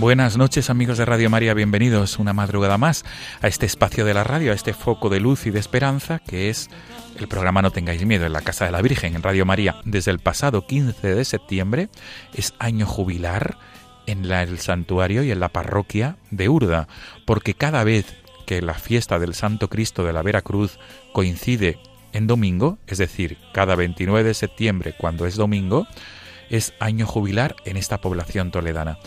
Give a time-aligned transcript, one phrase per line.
[0.00, 3.04] Buenas noches amigos de Radio María, bienvenidos una madrugada más
[3.42, 6.48] a este espacio de la radio, a este foco de luz y de esperanza que
[6.48, 6.70] es
[7.18, 9.76] el programa No tengáis miedo en la Casa de la Virgen en Radio María.
[9.84, 11.90] Desde el pasado 15 de septiembre
[12.32, 13.58] es año jubilar
[14.06, 16.88] en el santuario y en la parroquia de Urda,
[17.26, 18.06] porque cada vez
[18.46, 20.78] que la fiesta del Santo Cristo de la Vera Cruz
[21.12, 21.78] coincide
[22.14, 25.86] en domingo, es decir, cada 29 de septiembre cuando es domingo,
[26.48, 28.98] es año jubilar en esta población toledana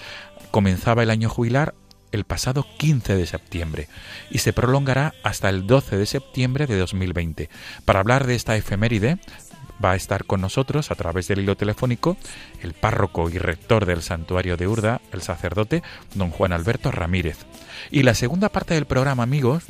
[0.54, 1.74] comenzaba el año jubilar
[2.12, 3.88] el pasado 15 de septiembre
[4.30, 7.50] y se prolongará hasta el 12 de septiembre de 2020.
[7.86, 9.18] Para hablar de esta efeméride
[9.84, 12.18] va a estar con nosotros a través del hilo telefónico
[12.62, 15.82] el párroco y rector del santuario de Urda, el sacerdote
[16.14, 17.40] don Juan Alberto Ramírez.
[17.90, 19.64] Y la segunda parte del programa, amigos,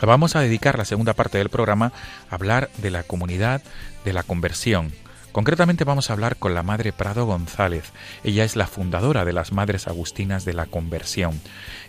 [0.00, 1.92] vamos a dedicar la segunda parte del programa
[2.28, 3.62] a hablar de la comunidad
[4.04, 4.90] de la conversión,
[5.32, 7.92] Concretamente vamos a hablar con la Madre Prado González.
[8.22, 11.40] Ella es la fundadora de las Madres Agustinas de la Conversión.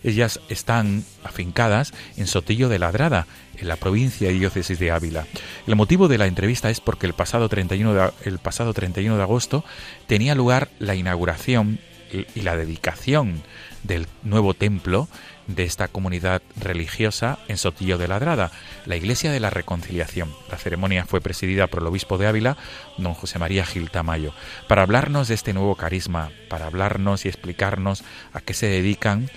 [0.01, 3.27] Ellas están afincadas en Sotillo de Ladrada,
[3.57, 5.27] en la provincia y diócesis de Ávila.
[5.67, 9.23] El motivo de la entrevista es porque el pasado 31 de, el pasado 31 de
[9.23, 9.65] agosto
[10.07, 11.79] tenía lugar la inauguración
[12.35, 13.43] y la dedicación
[13.83, 15.09] del nuevo templo
[15.47, 18.51] de esta comunidad religiosa en Sotillo de Ladrada,
[18.85, 20.33] la Iglesia de la Reconciliación.
[20.49, 22.57] La ceremonia fue presidida por el obispo de Ávila,
[22.97, 24.33] don José María Gil Tamayo,
[24.67, 28.03] para hablarnos de este nuevo carisma, para hablarnos y explicarnos
[28.33, 29.29] a qué se dedican.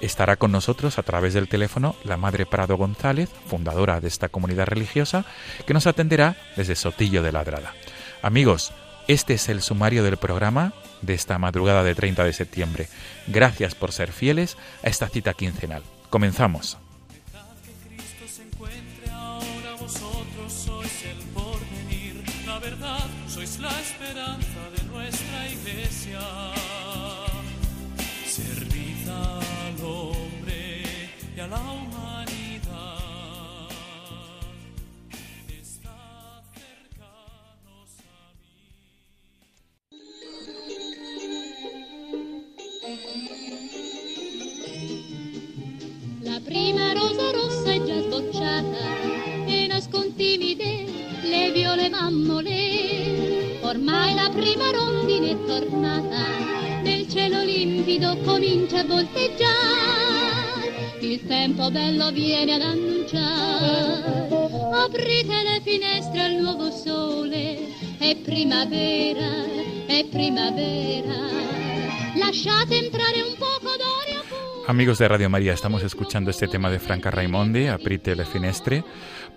[0.00, 4.66] Estará con nosotros a través del teléfono la Madre Prado González, fundadora de esta comunidad
[4.66, 5.24] religiosa,
[5.66, 7.72] que nos atenderá desde Sotillo de Ladrada.
[8.20, 8.72] Amigos,
[9.08, 12.88] este es el sumario del programa de esta madrugada de 30 de septiembre.
[13.26, 15.82] Gracias por ser fieles a esta cita quincenal.
[16.10, 16.78] Comenzamos.
[46.52, 50.84] Prima rosa rossa è già sbocciata e nascondi timide
[51.22, 53.58] le viole mammole.
[53.62, 56.26] Ormai la prima rondine è tornata,
[56.82, 60.98] nel cielo limpido comincia a volteggiare.
[61.00, 64.28] Il tempo bello viene ad annunciare,
[64.74, 67.60] aprite le finestre al nuovo sole,
[67.96, 69.46] è primavera,
[69.86, 71.30] è primavera.
[72.16, 74.11] Lasciate entrare un poco d'aria
[74.68, 78.84] Amigos de Radio María, estamos escuchando este tema de Franca Raimondi, Aprite le Finestre,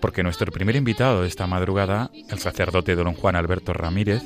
[0.00, 4.22] porque nuestro primer invitado de esta madrugada, el sacerdote don Juan Alberto Ramírez,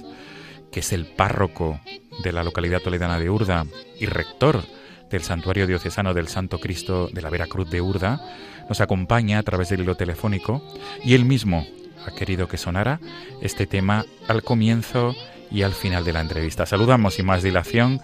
[0.70, 1.80] que es el párroco
[2.22, 3.64] de la localidad toledana de Urda
[3.98, 4.62] y rector
[5.10, 8.20] del Santuario Diocesano del Santo Cristo de la Veracruz de Urda,
[8.68, 10.62] nos acompaña a través del hilo telefónico
[11.02, 11.66] y él mismo
[12.06, 13.00] ha querido que sonara
[13.40, 15.14] este tema al comienzo
[15.50, 16.66] y al final de la entrevista.
[16.66, 18.00] Saludamos sin más dilación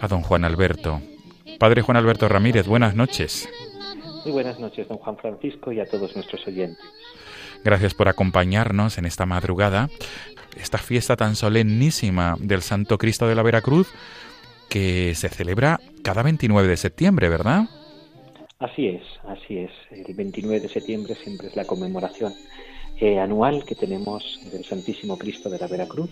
[0.00, 1.00] a don Juan Alberto.
[1.60, 3.46] Padre Juan Alberto Ramírez, buenas noches.
[4.24, 6.82] Muy buenas noches, don Juan Francisco, y a todos nuestros oyentes.
[7.62, 9.90] Gracias por acompañarnos en esta madrugada,
[10.58, 13.92] esta fiesta tan solemnísima del Santo Cristo de la Veracruz,
[14.70, 17.64] que se celebra cada 29 de septiembre, ¿verdad?
[18.58, 19.70] Así es, así es.
[19.90, 22.32] El 29 de septiembre siempre es la conmemoración
[23.00, 26.08] eh, anual que tenemos del Santísimo Cristo de la Veracruz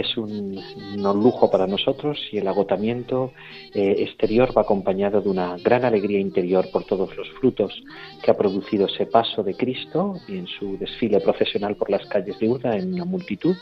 [0.00, 0.60] es un,
[0.96, 3.32] lujo para nosotros y el agotamiento
[3.74, 7.82] eh, exterior va acompañado de una gran alegría interior por todos los frutos
[8.22, 12.48] que ha producido ese paso de Cristo en su desfile profesional por las calles de
[12.48, 13.56] Urda en una multitud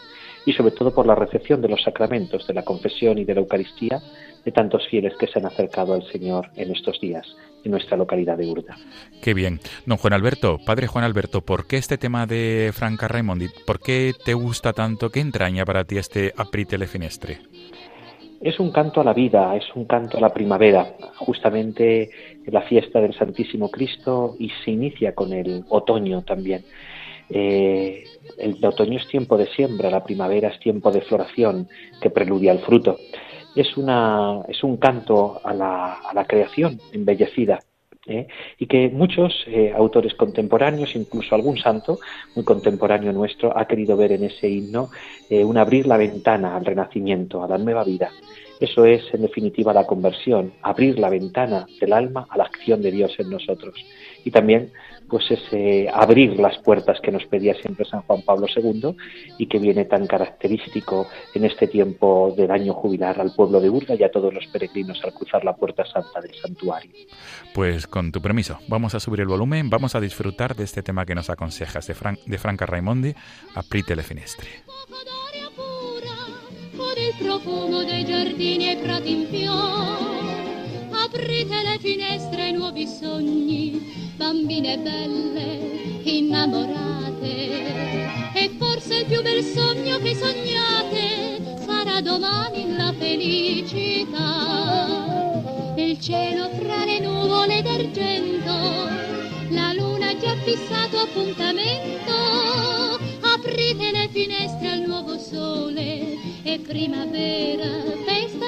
[0.45, 3.41] y sobre todo por la recepción de los sacramentos de la confesión y de la
[3.41, 4.01] Eucaristía
[4.45, 7.27] de tantos fieles que se han acercado al Señor en estos días.
[7.67, 8.77] En nuestra localidad de Urda.
[9.23, 9.61] Qué bien.
[9.85, 13.49] Don Juan Alberto, padre Juan Alberto, ¿por qué este tema de Franca Raimondi?
[13.67, 15.11] ¿Por qué te gusta tanto?
[15.11, 17.39] ¿Qué entraña para ti este Aprite le Finestre?
[18.41, 22.11] Es un canto a la vida, es un canto a la primavera, justamente
[22.47, 26.65] la fiesta del Santísimo Cristo y se inicia con el otoño también.
[27.29, 28.05] Eh,
[28.39, 31.69] el otoño es tiempo de siembra, la primavera es tiempo de floración
[32.01, 32.99] que preludia al fruto.
[33.57, 37.59] Es, una, es un canto a la, a la creación embellecida,
[38.07, 38.27] ¿eh?
[38.59, 41.99] y que muchos eh, autores contemporáneos, incluso algún santo
[42.35, 44.91] muy contemporáneo nuestro, ha querido ver en ese himno
[45.29, 48.11] eh, un abrir la ventana al renacimiento, a la nueva vida.
[48.61, 52.91] Eso es, en definitiva, la conversión, abrir la ventana del alma a la acción de
[52.91, 53.75] Dios en nosotros.
[54.25, 54.73] Y también
[55.09, 58.97] pues ese abrir las puertas que nos pedía siempre San Juan Pablo II
[59.39, 63.95] y que viene tan característico en este tiempo del año jubilar al pueblo de Urda
[63.95, 66.91] y a todos los peregrinos al cruzar la puerta santa del santuario.
[67.55, 71.07] Pues con tu permiso, vamos a subir el volumen, vamos a disfrutar de este tema
[71.07, 73.15] que nos aconsejas de, Fran de Franca Raimondi,
[73.55, 74.49] Aprite le finestre.
[80.91, 87.25] Aprite le finestre nuovi sogni bambine belle, innamorate.
[88.35, 94.75] E forse il più bel sogno che sognate sarà domani la felicità.
[95.77, 98.89] Il cielo fra le nuvole d'argento,
[99.51, 102.15] la luna ha già fissato appuntamento.
[103.21, 103.91] Aprite
[106.67, 107.71] primavera,
[108.07, 108.47] festa.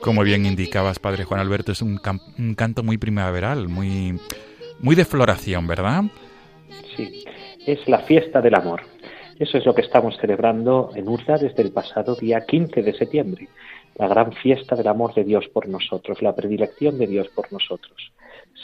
[0.00, 2.00] Como bien indicabas, padre Juan Alberto, es un,
[2.38, 4.18] un canto muy primaveral, muy,
[4.80, 6.04] muy de floración, ¿verdad?
[6.96, 7.24] Sí,
[7.66, 8.82] es la fiesta del amor.
[9.38, 13.48] Eso es lo que estamos celebrando en Urda desde el pasado día 15 de septiembre,
[13.96, 18.12] la gran fiesta del amor de Dios por nosotros, la predilección de Dios por nosotros.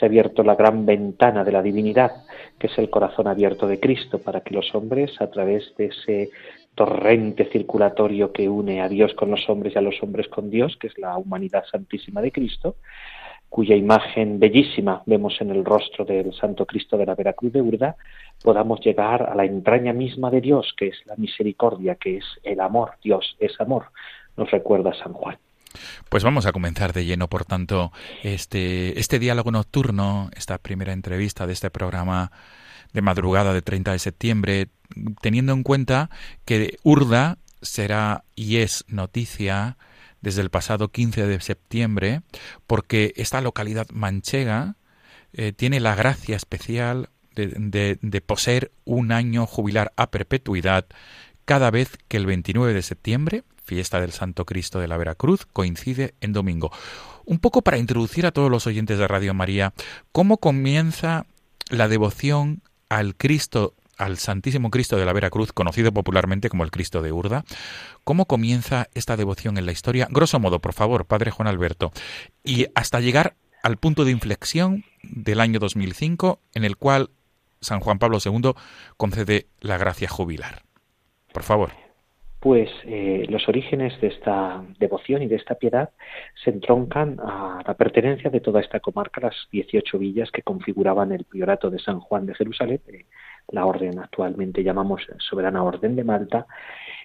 [0.01, 2.25] Se ha abierto la gran ventana de la divinidad,
[2.59, 6.31] que es el corazón abierto de Cristo, para que los hombres, a través de ese
[6.75, 10.79] torrente circulatorio que une a Dios con los hombres y a los hombres con Dios,
[10.81, 12.77] que es la humanidad santísima de Cristo,
[13.51, 17.97] cuya imagen bellísima vemos en el rostro del Santo Cristo de la Veracruz de Urda,
[18.43, 22.61] podamos llegar a la entraña misma de Dios, que es la misericordia, que es el
[22.61, 22.93] amor.
[23.05, 23.89] Dios es amor,
[24.39, 25.37] nos recuerda San Juan.
[26.09, 31.47] Pues vamos a comenzar de lleno, por tanto, este, este diálogo nocturno, esta primera entrevista
[31.47, 32.33] de este programa
[32.93, 34.69] de madrugada de 30 de septiembre,
[35.21, 36.11] teniendo en cuenta
[36.45, 39.77] que Urda será y es noticia
[40.21, 42.23] desde el pasado 15 de septiembre,
[42.67, 44.77] porque esta localidad manchega
[45.33, 50.87] eh, tiene la gracia especial de, de, poseer un año jubilar a perpetuidad
[51.45, 56.15] cada vez que el 29 de septiembre, fiesta del Santo Cristo de la Veracruz, coincide
[56.21, 56.73] en domingo.
[57.25, 59.73] Un poco para introducir a todos los oyentes de Radio María,
[60.11, 61.25] ¿cómo comienza
[61.69, 67.03] la devoción al Cristo al Santísimo Cristo de la Veracruz, conocido popularmente como el Cristo
[67.03, 67.45] de Urda.
[68.03, 70.09] ¿Cómo comienza esta devoción en la historia?
[70.11, 71.93] Grosso modo, por favor, Padre Juan Alberto.
[72.43, 77.11] Y hasta llegar al punto de inflexión del año 2005, en el cual
[77.61, 78.55] San Juan Pablo II
[78.97, 80.65] concede la gracia jubilar.
[81.31, 81.80] Por favor.
[82.41, 85.91] Pues eh, los orígenes de esta devoción y de esta piedad
[86.43, 91.25] se entroncan a la pertenencia de toda esta comarca, las 18 villas que configuraban el
[91.25, 93.05] priorato de San Juan de Jerusalén, eh,
[93.49, 96.47] la orden actualmente llamamos Soberana Orden de Malta,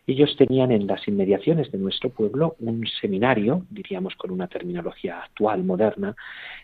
[0.08, 5.64] ellos tenían en las inmediaciones de nuestro pueblo un seminario, diríamos con una terminología actual,
[5.64, 6.16] moderna,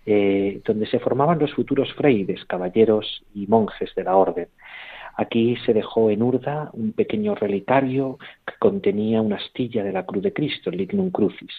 [0.06, 4.48] eh, donde se formaban los futuros frailes, caballeros y monjes de la orden.
[5.16, 10.24] Aquí se dejó en Urda un pequeño relicario que contenía una astilla de la Cruz
[10.24, 11.54] de Cristo, el Lignum Crucis.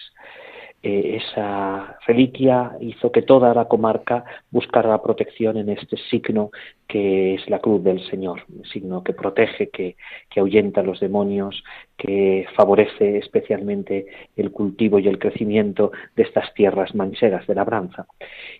[0.85, 6.51] Eh, esa reliquia hizo que toda la comarca buscara protección en este signo
[6.89, 9.95] que es la cruz del Señor, un signo que protege, que,
[10.29, 11.63] que ahuyenta a los demonios,
[11.97, 18.05] que favorece especialmente el cultivo y el crecimiento de estas tierras mancheras de labranza.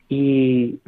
[0.08, 0.80] Y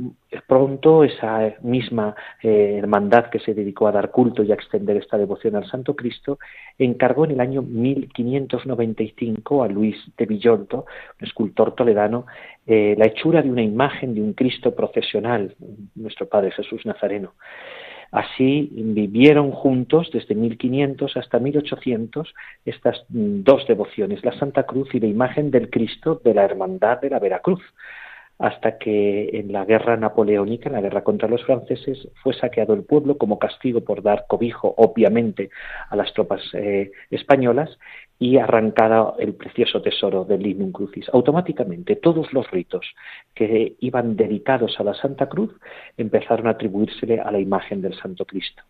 [0.41, 5.17] pronto esa misma eh, hermandad que se dedicó a dar culto y a extender esta
[5.17, 6.39] devoción al Santo Cristo
[6.77, 10.85] encargó en el año 1595 a Luis de Villoldo,
[11.19, 12.25] un escultor toledano,
[12.67, 15.55] eh, la hechura de una imagen de un Cristo procesional,
[15.95, 17.33] nuestro Padre Jesús Nazareno.
[18.11, 25.07] Así vivieron juntos desde 1500 hasta 1800 estas dos devociones, la Santa Cruz y la
[25.07, 27.61] imagen del Cristo de la Hermandad de la Veracruz.
[28.37, 32.83] Hasta que en la guerra napoleónica, en la guerra contra los franceses, fue saqueado el
[32.83, 35.49] pueblo como castigo por dar cobijo, obviamente,
[35.89, 37.77] a las tropas eh, españolas
[38.17, 41.09] y arrancada el precioso tesoro del Linum Crucis.
[41.13, 42.85] Automáticamente todos los ritos
[43.33, 45.53] que iban dedicados a la Santa Cruz
[45.97, 48.63] empezaron a atribuírsele a la imagen del Santo Cristo,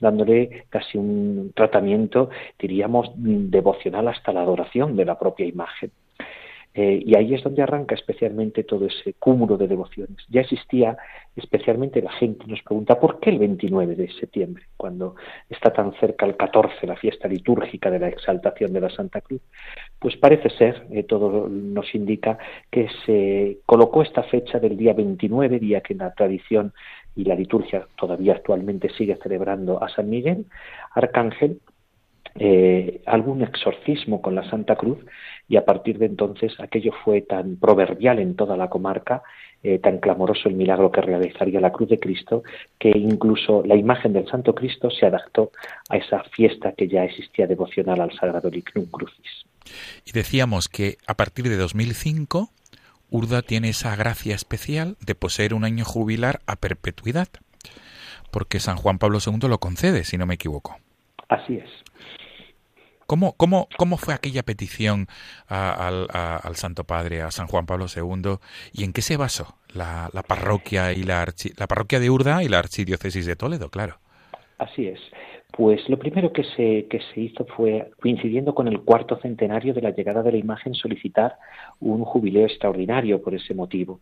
[0.00, 5.90] dándole casi un tratamiento, diríamos, devocional hasta la adoración de la propia imagen.
[6.72, 10.16] Eh, y ahí es donde arranca especialmente todo ese cúmulo de devociones.
[10.28, 10.96] Ya existía,
[11.34, 15.16] especialmente la gente nos pregunta, ¿por qué el 29 de septiembre, cuando
[15.48, 19.40] está tan cerca el 14, la fiesta litúrgica de la exaltación de la Santa Cruz?
[19.98, 22.38] Pues parece ser, eh, todo nos indica,
[22.70, 26.72] que se colocó esta fecha del día 29, día que en la tradición
[27.16, 30.46] y la liturgia todavía actualmente sigue celebrando a San Miguel,
[30.94, 31.60] Arcángel,
[32.42, 34.96] eh, algún exorcismo con la Santa Cruz
[35.46, 39.22] y a partir de entonces aquello fue tan proverbial en toda la comarca,
[39.62, 42.42] eh, tan clamoroso el milagro que realizaría la cruz de Cristo,
[42.78, 45.50] que incluso la imagen del Santo Cristo se adaptó
[45.90, 49.44] a esa fiesta que ya existía devocional al Sagrado Lignum Crucis.
[50.06, 52.48] Y decíamos que a partir de 2005
[53.10, 57.28] Urda tiene esa gracia especial de poseer un año jubilar a perpetuidad,
[58.30, 60.78] porque San Juan Pablo II lo concede, si no me equivoco.
[61.28, 61.68] Así es.
[63.10, 65.08] ¿Cómo, cómo, cómo fue aquella petición
[65.48, 68.36] al Santo Padre, a San Juan Pablo II,
[68.72, 71.26] y en qué se basó la, parroquia y la,
[71.58, 73.96] la parroquia de Urda y la archidiócesis de Toledo, claro?
[74.58, 75.00] Así es.
[75.50, 79.82] Pues lo primero que se, que se hizo fue, coincidiendo con el cuarto centenario de
[79.82, 81.34] la llegada de la imagen, solicitar
[81.80, 83.98] un jubileo extraordinario por ese motivo.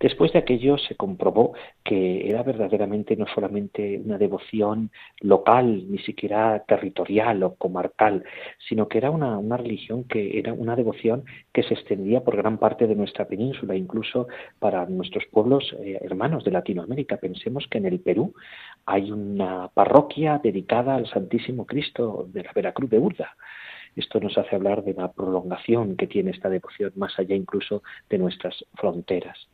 [0.00, 6.64] Después de aquello se comprobó que era verdaderamente no solamente una devoción local, ni siquiera
[6.66, 8.24] territorial o comarcal,
[8.68, 12.86] sino que era una, religión que era una devoción que se extendía por gran parte
[12.86, 17.16] de nuestra península, incluso para nuestros pueblos eh, hermanos de Latinoamérica.
[17.16, 18.34] Pensemos que en el Perú
[18.86, 23.36] hay una parroquia dedicada al Santísimo Cristo de la Veracruz de Urda.
[23.96, 28.18] Esto nos hace hablar de la prolongación que tiene esta devoción más allá incluso de
[28.18, 29.48] nuestras fronteras.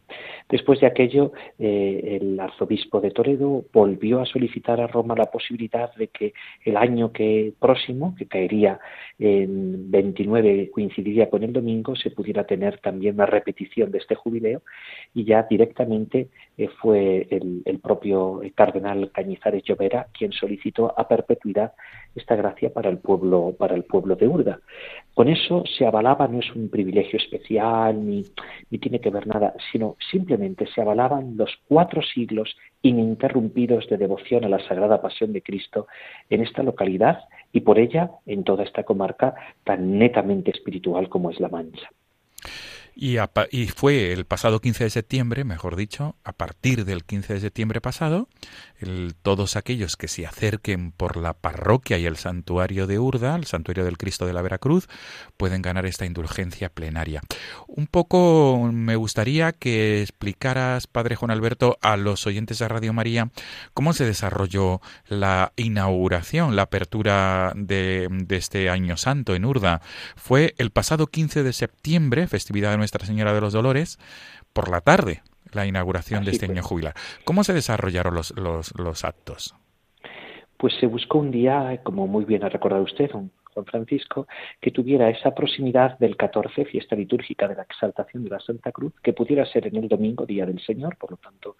[0.48, 5.94] Después de aquello, eh, el arzobispo de Toledo volvió a solicitar a Roma la posibilidad
[5.94, 6.32] de que
[6.64, 8.80] el año que próximo, que caería
[9.18, 14.62] en 29, coincidiría con el domingo, se pudiera tener también una repetición de este jubileo
[15.14, 21.72] y ya directamente eh, fue el, propio cardenal Cañizares Llovera quien solicitó a perpetuidad
[22.14, 24.28] esta gracia para el pueblo, para el pueblo de
[25.14, 28.24] Con eso se avalaba, no es un privilegio especial ni,
[28.70, 34.44] ni tiene que ver nada, sino simplemente se avalaban los cuatro siglos ininterrumpidos de devoción
[34.44, 35.86] a la Sagrada Pasión de Cristo
[36.30, 39.34] en esta localidad y por ella en toda esta comarca
[39.64, 41.90] tan netamente espiritual como es La Mancha.
[43.02, 43.16] Y,
[43.50, 47.80] y, fue el pasado 15 de septiembre, mejor dicho, a partir del 15 de septiembre
[47.80, 48.28] pasado,
[48.78, 53.46] el, todos aquellos que se acerquen por la parroquia y el santuario de Urda, el
[53.46, 54.86] santuario del Cristo de la Veracruz,
[55.38, 57.22] pueden ganar esta indulgencia plenaria.
[57.68, 63.30] Un poco me gustaría que explicaras, Padre Juan Alberto, a los oyentes de Radio María,
[63.72, 69.80] cómo se desarrolló la inauguración, la apertura de, de este año santo en Urda.
[70.16, 73.98] Fue el pasado 15 de septiembre, festividad de Señora de los Dolores
[74.52, 76.94] por la tarde, la inauguración de este año jubilar.
[77.24, 79.54] ¿Cómo se desarrollaron los, los, actos?
[80.56, 84.26] Pues se buscó un día, como muy bien ha recordado usted, Juan Francisco,
[84.60, 88.92] que tuviera esa proximidad del 14, fiesta litúrgica de la exaltación de la Santa Cruz,
[89.02, 91.56] que pudiera ser en el domingo, Día del Señor, por lo tanto,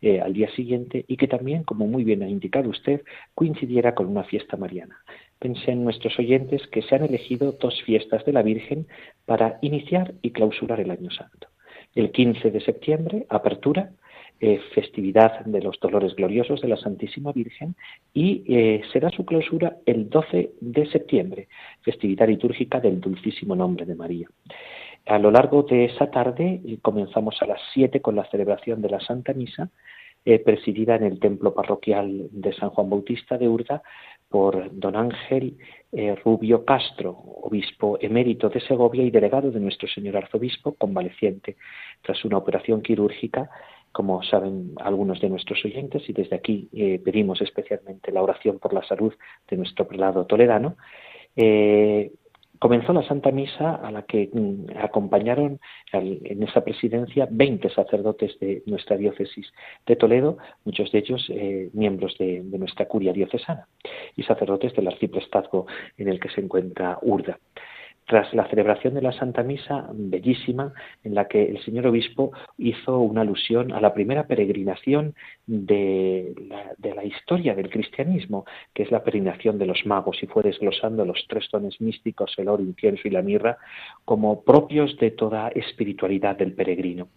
[0.00, 3.02] eh, al día siguiente, y que también, como muy bien ha indicado usted,
[3.34, 4.98] coincidiera con una fiesta mariana.
[5.38, 8.86] Pensé en nuestros oyentes que se han elegido dos fiestas de la Virgen
[9.26, 11.48] para iniciar y clausurar el Año Santo.
[11.94, 13.90] El 15 de septiembre, apertura,
[14.40, 17.76] eh, festividad de los dolores gloriosos de la Santísima Virgen
[18.12, 21.48] y eh, será su clausura el 12 de septiembre,
[21.82, 24.28] festividad litúrgica del Dulcísimo Nombre de María.
[25.06, 28.90] A lo largo de esa tarde eh, comenzamos a las 7 con la celebración de
[28.90, 29.70] la Santa Misa,
[30.42, 33.82] presidida en el templo parroquial de San Juan Bautista de Urda
[34.34, 35.56] por don Ángel
[36.24, 37.10] Rubio Castro,
[37.42, 41.54] obispo emérito de Segovia y delegado de nuestro señor arzobispo, convaleciente
[42.02, 43.48] tras una operación quirúrgica
[43.94, 48.72] como saben algunos de nuestros oyentes, y desde aquí eh, pedimos especialmente la oración por
[48.74, 49.14] la salud
[49.48, 50.76] de nuestro prelado toledano,
[51.36, 52.10] eh,
[52.64, 55.60] comenzó la Santa Misa a la que mm, acompañaron
[55.92, 59.52] en esa presidencia 20 sacerdotes de nuestra diócesis
[59.86, 63.68] de Toledo, muchos de ellos eh, miembros de, de, nuestra curia diocesana
[64.16, 65.66] y sacerdotes del arciprestazgo
[65.98, 67.38] en el que se encuentra Urda.
[68.06, 70.72] Tras la celebración de la Santa Misa, bellísima,
[71.04, 75.14] en la que el señor obispo hizo una alusión a la primera peregrinación
[75.46, 76.34] de
[76.82, 81.24] la, historia del cristianismo, que es la peregrinación de los magos, y fue desglosando los
[81.28, 83.58] tres dones místicos, el oro, incienso y la mirra,
[84.04, 87.08] como propios de toda espiritualidad del peregrino.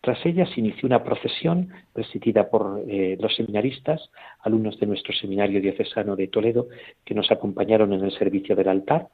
[0.00, 5.60] Tras ella se inició una procesión presidida por eh, los seminaristas, alumnos de nuestro seminario
[5.60, 6.68] diocesano de Toledo,
[7.04, 9.08] que nos acompañaron en el servicio del altar,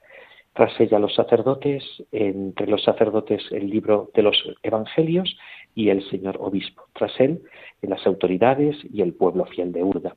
[0.54, 5.36] tras ella los sacerdotes, entre los sacerdotes el libro de los evangelios
[5.74, 6.84] y el señor obispo.
[6.92, 7.42] Tras él,
[7.80, 10.16] las autoridades y el pueblo fiel de Urda.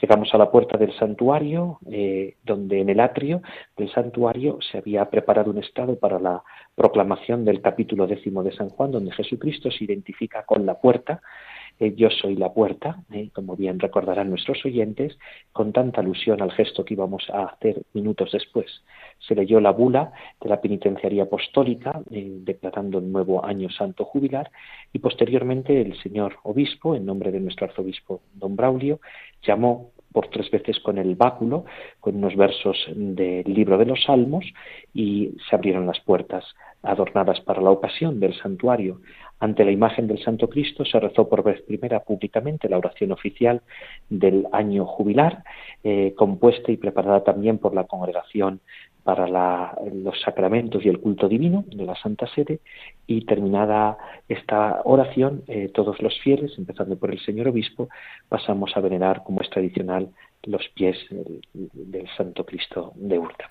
[0.00, 3.42] Llegamos a la puerta del santuario, eh, donde en el atrio
[3.76, 6.42] del santuario se había preparado un estado para la
[6.74, 11.20] proclamación del capítulo décimo de San Juan, donde Jesucristo se identifica con la puerta
[11.80, 15.18] eh, yo soy la puerta, eh, como bien recordarán nuestros oyentes,
[15.52, 18.84] con tanta alusión al gesto que íbamos a hacer minutos después.
[19.26, 24.50] Se leyó la bula de la penitenciaría apostólica, eh, declarando el nuevo año santo jubilar,
[24.92, 29.00] y posteriormente el señor obispo, en nombre de nuestro arzobispo don Braulio,
[29.42, 31.64] llamó por tres veces con el báculo,
[31.98, 34.44] con unos versos del libro de los Salmos,
[34.94, 36.44] y se abrieron las puertas
[36.84, 39.00] adornadas para la ocasión del santuario.
[39.40, 43.62] Ante la imagen del Santo Cristo se rezó por vez primera públicamente la oración oficial
[44.08, 45.42] del año jubilar,
[45.82, 48.60] eh, compuesta y preparada también por la congregación
[49.04, 52.60] para los sacramentos y el culto divino de la Santa Sede
[53.06, 57.90] y terminada esta oración, eh, todos los fieles, empezando por el señor obispo,
[58.30, 60.08] pasamos a venerar, como es tradicional,
[60.46, 63.48] los pies del, Santo Cristo de Urda.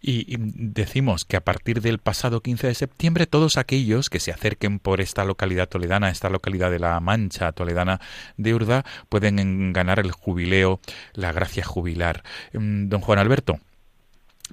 [0.00, 4.78] Y, decimos que a partir del pasado 15 de septiembre todos aquellos que se acerquen
[4.78, 8.00] por esta localidad toledana, esta localidad de la Mancha toledana
[8.36, 10.80] de Urda, pueden ganar el jubileo,
[11.14, 12.22] la gracia jubilar.
[12.52, 13.58] Mm, don Juan Alberto,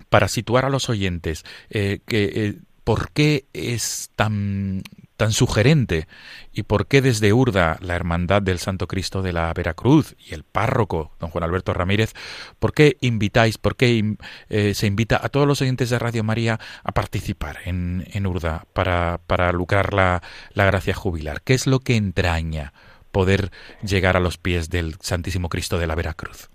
[0.10, 4.84] para situar a los oyentes, eh, que, eh, ¿por qué es tan
[5.18, 6.08] tan sugerente
[6.54, 10.44] y por qué desde Urda, la Hermandad del Santo Cristo de la Veracruz y el
[10.44, 12.14] párroco, don Juan Alberto Ramírez,
[12.60, 14.16] por qué invitáis, por qué
[14.50, 19.20] eh, se invita a todos los oyentes de Radio María a participar en, Urda para,
[19.26, 20.22] para lucrar la,
[20.54, 21.42] la gracia jubilar?
[21.42, 22.74] ¿Qué es lo que entraña
[23.12, 26.50] poder llegar a los pies del Santísimo Cristo de la Veracruz?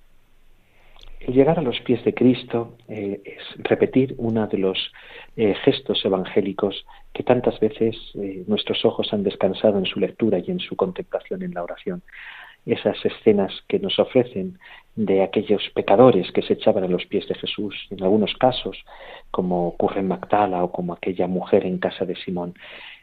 [1.27, 4.93] El llegar a los pies de Cristo eh, es repetir uno de los
[5.37, 10.51] eh, gestos evangélicos que tantas veces eh, nuestros ojos han descansado en su lectura y
[10.51, 12.03] en su contemplación en la oración.
[12.67, 14.59] Esas escenas que nos ofrecen
[14.97, 18.77] de aquellos pecadores que se echaban a los pies de Jesús, en algunos casos,
[19.31, 22.55] como ocurre en Magdala o como aquella mujer en casa de Simón,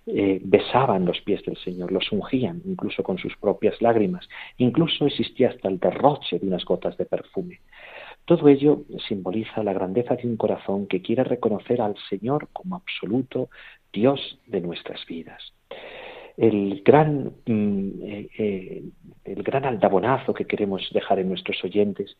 [0.06, 4.28] besaban los pies del Señor, los ungían incluso con sus propias lágrimas,
[4.58, 7.60] incluso existía hasta el derroche de unas gotas de perfume.
[8.30, 13.50] Todo ello simboliza la grandeza de un corazón que quiere reconocer al Señor como absoluto
[13.92, 15.42] Dios de nuestras vidas.
[16.38, 18.84] El gran, mm, eh, eh,
[19.26, 22.18] el gran aldabonazo que queremos dejar en nuestros oyentes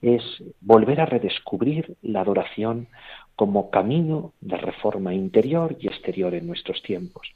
[0.00, 0.22] es
[0.62, 2.88] volver a redescubrir la adoración
[3.36, 7.28] como camino de reforma interior y exterior en nuestros tiempos.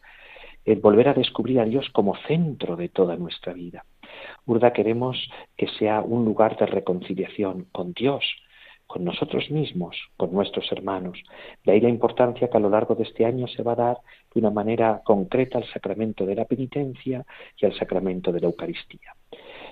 [0.65, 3.85] El volver a descubrir a Dios como centro de toda nuestra vida.
[4.47, 8.25] Urda queremos que sea un lugar de reconciliación con Dios,
[8.87, 11.19] con nosotros mismos, con nuestros hermanos.
[11.65, 13.97] De ahí la importancia que a lo largo de este año se va a dar
[14.33, 17.25] de una manera concreta al sacramento de la penitencia
[17.57, 19.15] y al sacramento de la Eucaristía.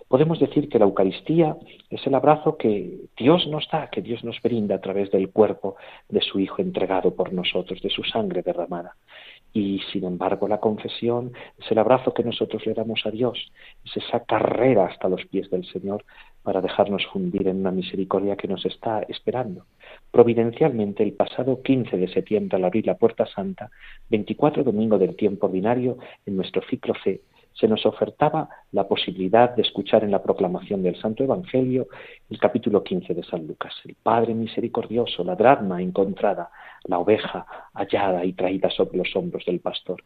[0.08, 1.56] Podemos decir que la Eucaristía
[1.88, 5.76] es el abrazo que Dios nos da, que Dios nos brinda a través del cuerpo
[6.08, 8.96] de su Hijo entregado por nosotros, de su sangre derramada.
[9.52, 13.52] Y sin embargo la confesión es el abrazo que nosotros le damos a Dios,
[13.84, 16.04] es esa carrera hasta los pies del Señor
[16.42, 19.66] para dejarnos fundir en una misericordia que nos está esperando.
[20.10, 23.70] Providencialmente, el pasado 15 de septiembre, al abrir la Puerta Santa,
[24.10, 27.20] 24 domingo del tiempo ordinario, en nuestro ciclo C,
[27.54, 31.88] se nos ofertaba la posibilidad de escuchar en la proclamación del Santo Evangelio
[32.30, 33.74] el capítulo 15 de San Lucas.
[33.84, 36.50] El Padre misericordioso, la drama encontrada,
[36.84, 40.02] la oveja hallada y traída sobre los hombros del pastor.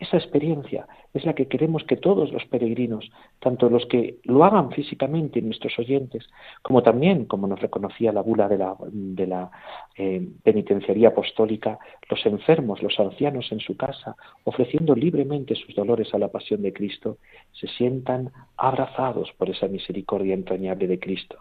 [0.00, 4.70] Esa experiencia es la que queremos que todos los peregrinos, tanto los que lo hagan
[4.70, 6.26] físicamente, nuestros oyentes,
[6.62, 9.50] como también, como nos reconocía la bula de la, de la
[9.98, 16.18] eh, penitenciaría apostólica, los enfermos, los ancianos en su casa, ofreciendo libremente sus dolores a
[16.18, 17.18] la pasión de Cristo,
[17.52, 21.36] se sientan abrazados por esa misericordia entrañable de Cristo.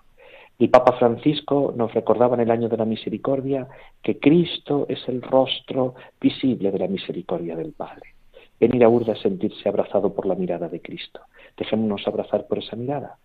[0.60, 3.69] El Papa Francisco nos recordaba en el año de la misericordia
[4.04, 8.18] que Cristo es el rostro visible de la misericordia del Padre.
[8.60, 11.22] Venir a Urda a sentirse abrazado por la mirada de Cristo.
[11.58, 13.17] Dejémonos abrazar por esa mirada.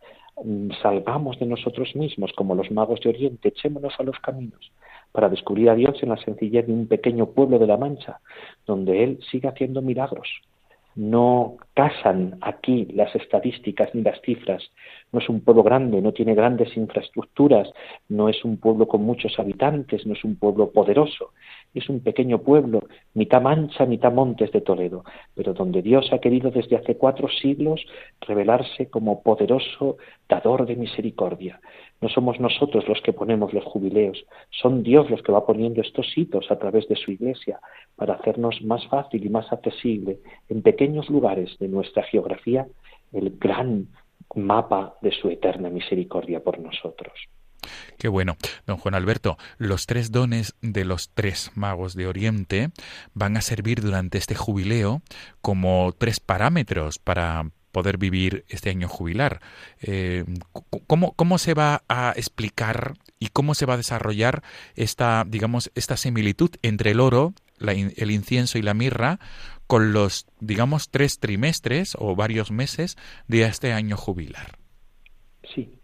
[0.42, 4.70] Mm, salgamos de nosotros mismos como los magos de Oriente, echémonos a los caminos.
[5.12, 8.18] para descubrir a Dios en la sencillez de un pequeño pueblo de la Mancha,
[8.66, 10.28] donde Él sigue haciendo milagros.
[10.96, 14.62] No casan aquí las estadísticas ni las cifras.
[15.12, 17.70] No es un pueblo grande, no tiene grandes infraestructuras,
[18.08, 21.32] no es un pueblo con muchos habitantes, no es un pueblo poderoso.
[21.74, 22.80] Es un pequeño pueblo,
[23.14, 27.84] mitad Mancha, mitad Montes de Toledo, pero donde Dios ha querido desde hace cuatro siglos
[28.20, 29.96] revelarse como poderoso
[30.28, 31.60] dador de misericordia.
[32.00, 36.06] No somos nosotros los que ponemos los jubileos, son Dios los que va poniendo estos
[36.16, 37.60] hitos a través de su iglesia
[37.96, 42.66] para hacernos más fácil y más accesible en pequeños lugares de nuestra geografía
[43.12, 43.88] el gran
[44.34, 47.12] mapa de su eterna misericordia por nosotros.
[47.98, 48.36] Qué bueno.
[48.66, 52.70] Don Juan Alberto, los tres dones de los tres magos de Oriente
[53.14, 55.00] van a servir durante este jubileo
[55.40, 59.40] como tres parámetros para poder vivir este año jubilar.
[59.80, 60.24] Eh,
[60.86, 64.42] ¿cómo, ¿Cómo se va a explicar y cómo se va a desarrollar
[64.76, 69.18] esta, digamos, esta similitud entre el oro, el incienso y la mirra
[69.66, 72.96] con los, digamos, tres trimestres o varios meses
[73.28, 74.58] de este año jubilar?
[75.54, 75.80] Sí,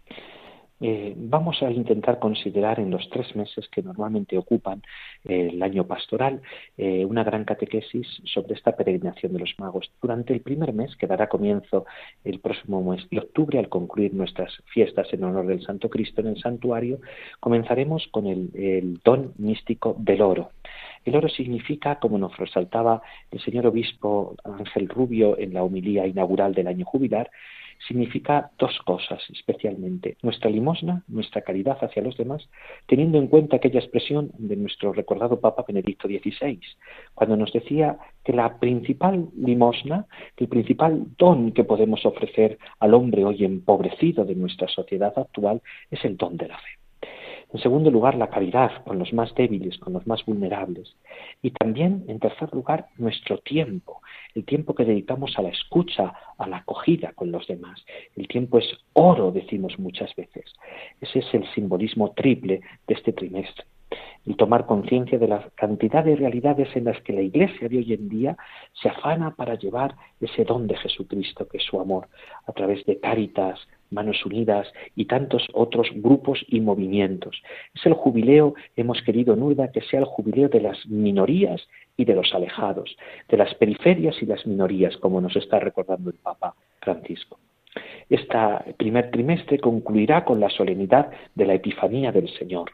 [0.83, 4.81] eh, vamos a intentar considerar en los tres meses que normalmente ocupan
[5.23, 6.41] eh, el año pastoral
[6.75, 9.91] eh, una gran catequesis sobre esta peregrinación de los magos.
[10.01, 11.85] Durante el primer mes, que dará comienzo
[12.23, 16.27] el próximo mes de octubre, al concluir nuestras fiestas en honor del Santo Cristo en
[16.27, 16.99] el santuario,
[17.39, 20.49] comenzaremos con el, el don místico del oro.
[21.05, 26.53] El oro significa, como nos resaltaba el señor obispo Ángel Rubio en la homilía inaugural
[26.53, 27.31] del año jubilar,
[27.87, 30.17] significa dos cosas especialmente.
[30.21, 32.47] Nuestra limosna, nuestra caridad hacia los demás,
[32.85, 36.59] teniendo en cuenta aquella expresión de nuestro recordado Papa Benedicto XVI,
[37.13, 42.93] cuando nos decía que la principal limosna, que el principal don que podemos ofrecer al
[42.93, 46.80] hombre hoy empobrecido de nuestra sociedad actual es el don de la fe.
[47.53, 50.95] En segundo lugar, la caridad con los más débiles, con los más vulnerables.
[51.41, 54.01] Y también, en tercer lugar, nuestro tiempo,
[54.35, 57.83] el tiempo que dedicamos a la escucha, a la acogida con los demás.
[58.15, 60.45] El tiempo es oro, decimos muchas veces.
[61.01, 63.65] Ese es el simbolismo triple de este trimestre.
[64.25, 67.93] El tomar conciencia de la cantidad de realidades en las que la Iglesia de hoy
[67.93, 68.37] en día
[68.73, 72.07] se afana para llevar ese don de Jesucristo, que es su amor,
[72.45, 77.41] a través de Cáritas, Manos Unidas y tantos otros grupos y movimientos.
[77.73, 82.15] Es el jubileo, hemos querido, Nurda, que sea el jubileo de las minorías y de
[82.15, 82.95] los alejados,
[83.27, 87.37] de las periferias y las minorías, como nos está recordando el Papa Francisco.
[88.09, 88.37] Este
[88.77, 92.71] primer trimestre concluirá con la solemnidad de la Epifanía del Señor.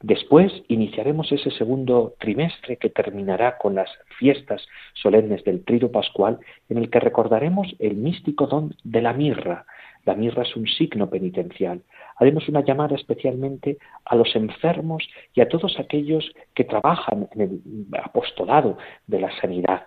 [0.00, 6.78] Después iniciaremos ese segundo trimestre que terminará con las fiestas solemnes del Trido Pascual, en
[6.78, 9.66] el que recordaremos el místico don de la mirra,
[10.08, 11.82] la mirra es un signo penitencial.
[12.16, 17.60] Haremos una llamada especialmente a los enfermos y a todos aquellos que trabajan en el
[18.02, 19.82] apostolado de la sanidad,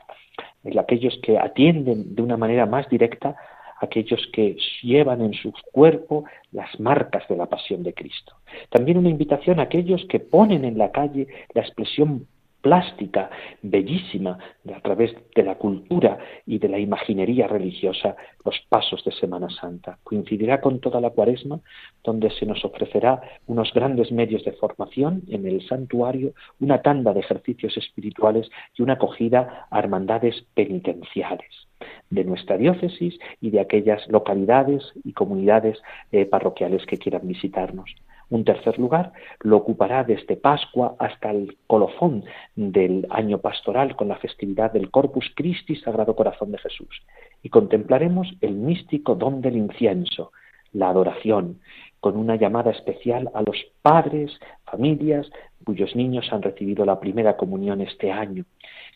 [0.79, 3.35] aquellos que atienden de una manera más directa
[3.81, 8.33] aquellos que llevan en su cuerpo las marcas de la pasión de Cristo.
[8.69, 12.27] También una invitación a aquellos que ponen en la calle la expresión
[12.61, 13.31] plástica,
[13.63, 14.37] bellísima,
[14.71, 18.15] a través de la cultura y de la imaginería religiosa,
[18.45, 19.97] los pasos de Semana Santa.
[20.03, 21.59] Coincidirá con toda la cuaresma,
[22.03, 27.21] donde se nos ofrecerá unos grandes medios de formación en el santuario, una tanda de
[27.21, 31.70] ejercicios espirituales y una acogida a hermandades penitenciales
[32.09, 37.95] de nuestra diócesis y de aquellas localidades y comunidades eh, parroquiales que quieran visitarnos.
[38.31, 42.23] Un tercer lugar lo ocupará desde Pascua hasta el colofón
[42.55, 47.03] del año pastoral con la festividad del Corpus Christi, Sagrado Corazón de Jesús.
[47.43, 50.31] Y contemplaremos el místico don del incienso,
[50.71, 51.59] la adoración,
[51.99, 55.29] con una llamada especial a los padres, familias
[55.63, 58.45] cuyos niños han recibido la primera comunión este año,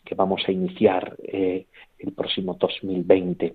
[0.04, 1.66] que vamos a iniciar eh,
[1.98, 3.54] el próximo 2020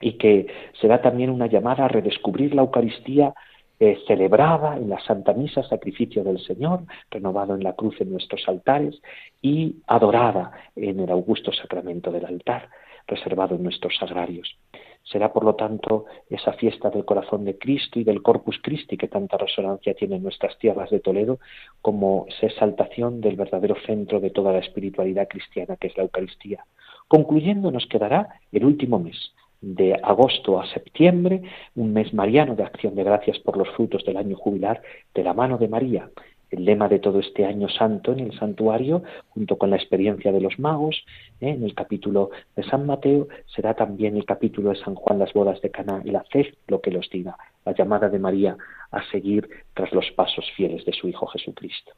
[0.00, 0.46] y que
[0.80, 3.34] será también una llamada a redescubrir la Eucaristía
[3.78, 6.80] eh, celebrada en la Santa Misa, sacrificio del Señor,
[7.10, 9.00] renovado en la cruz en nuestros altares
[9.40, 12.68] y adorada en el augusto sacramento del altar,
[13.06, 14.56] reservado en nuestros sagrarios.
[15.02, 19.08] Será, por lo tanto, esa fiesta del corazón de Cristo y del Corpus Christi que
[19.08, 21.38] tanta resonancia tiene en nuestras tierras de Toledo,
[21.80, 26.64] como esa exaltación del verdadero centro de toda la espiritualidad cristiana que es la Eucaristía.
[27.10, 31.42] Concluyendo, nos quedará el último mes, de agosto a septiembre,
[31.74, 34.80] un mes mariano de acción de gracias por los frutos del año jubilar
[35.12, 36.08] de la mano de María.
[36.50, 40.40] El lema de todo este año santo en el santuario, junto con la experiencia de
[40.40, 41.04] los magos,
[41.40, 41.48] ¿eh?
[41.48, 45.60] en el capítulo de San Mateo, será también el capítulo de San Juan, las bodas
[45.62, 48.56] de Cana, el hacer lo que los diga, la llamada de María
[48.92, 51.90] a seguir tras los pasos fieles de su Hijo Jesucristo.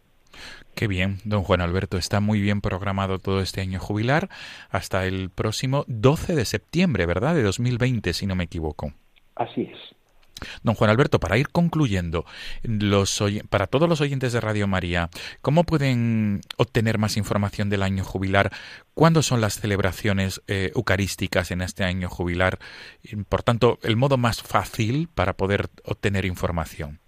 [0.74, 1.98] Qué bien, don Juan Alberto.
[1.98, 4.28] Está muy bien programado todo este año jubilar
[4.70, 7.34] hasta el próximo 12 de septiembre, ¿verdad?
[7.34, 8.92] De 2020, si no me equivoco.
[9.34, 9.78] Así es.
[10.62, 12.24] Don Juan Alberto, para ir concluyendo,
[12.62, 18.04] los para todos los oyentes de Radio María, ¿cómo pueden obtener más información del año
[18.04, 18.50] jubilar?
[18.94, 22.58] ¿Cuándo son las celebraciones eh, eucarísticas en este año jubilar?
[23.28, 27.01] Por tanto, el modo más fácil para poder obtener información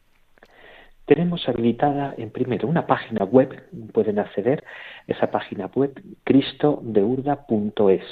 [1.06, 3.62] tenemos habilitada en primero una página web,
[3.92, 4.64] pueden acceder
[5.08, 8.04] a esa página web cristodeurda.es.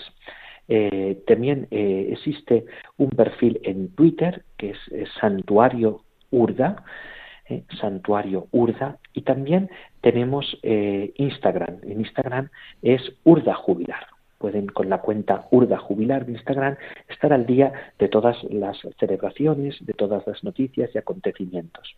[0.68, 2.64] Eh, también eh, existe
[2.96, 6.84] un perfil en Twitter que es, Santuario Urda,
[7.48, 11.78] eh, Santuario Urda, y también tenemos Instagram.
[11.82, 12.48] En Instagram
[12.82, 14.06] es Urda Jubilar.
[14.38, 16.76] Pueden con la cuenta Urda Jubilar de Instagram
[17.08, 21.96] estar al día de todas las celebraciones, de todas las noticias y acontecimientos.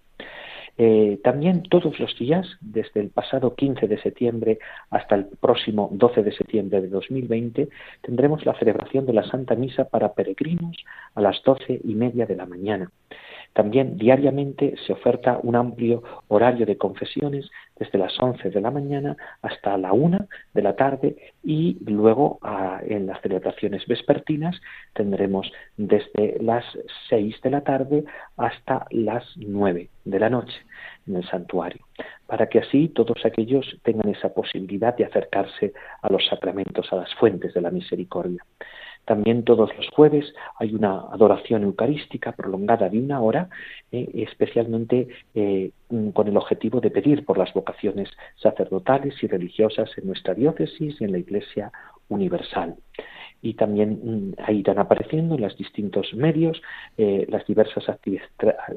[0.77, 4.59] Eh, también todos los días, desde el pasado 15 de septiembre
[4.91, 7.69] hasta el próximo 12 de septiembre de 2020,
[8.03, 10.77] tendremos la celebración de la Santa Misa para peregrinos
[11.15, 12.91] a las doce y media de la mañana.
[13.55, 19.17] También diariamente se oferta un amplio horario de confesiones desde las 11 de la mañana
[19.43, 22.41] hasta la 1 de la tarde y luego
[22.83, 24.61] en las celebraciones vespertinas
[24.93, 26.65] tendremos desde las
[27.09, 28.05] 6 de la tarde
[28.37, 30.57] hasta las 9 de la noche
[31.07, 31.87] en el santuario,
[32.27, 37.15] para que así todos aquellos tengan esa posibilidad de acercarse a los sacramentos, a las
[37.15, 38.45] fuentes de la misericordia.
[39.05, 43.49] También todos los jueves hay una adoración eucarística prolongada de una hora,
[43.93, 45.71] eh, especialmente eh,
[46.13, 51.05] con el objetivo de pedir por las vocaciones sacerdotales y religiosas en nuestra diócesis y
[51.05, 51.73] en la Iglesia
[52.09, 52.77] universal
[53.45, 56.63] y también mm, irán apareciendo en los distintos medios
[56.97, 57.85] eh, las diversas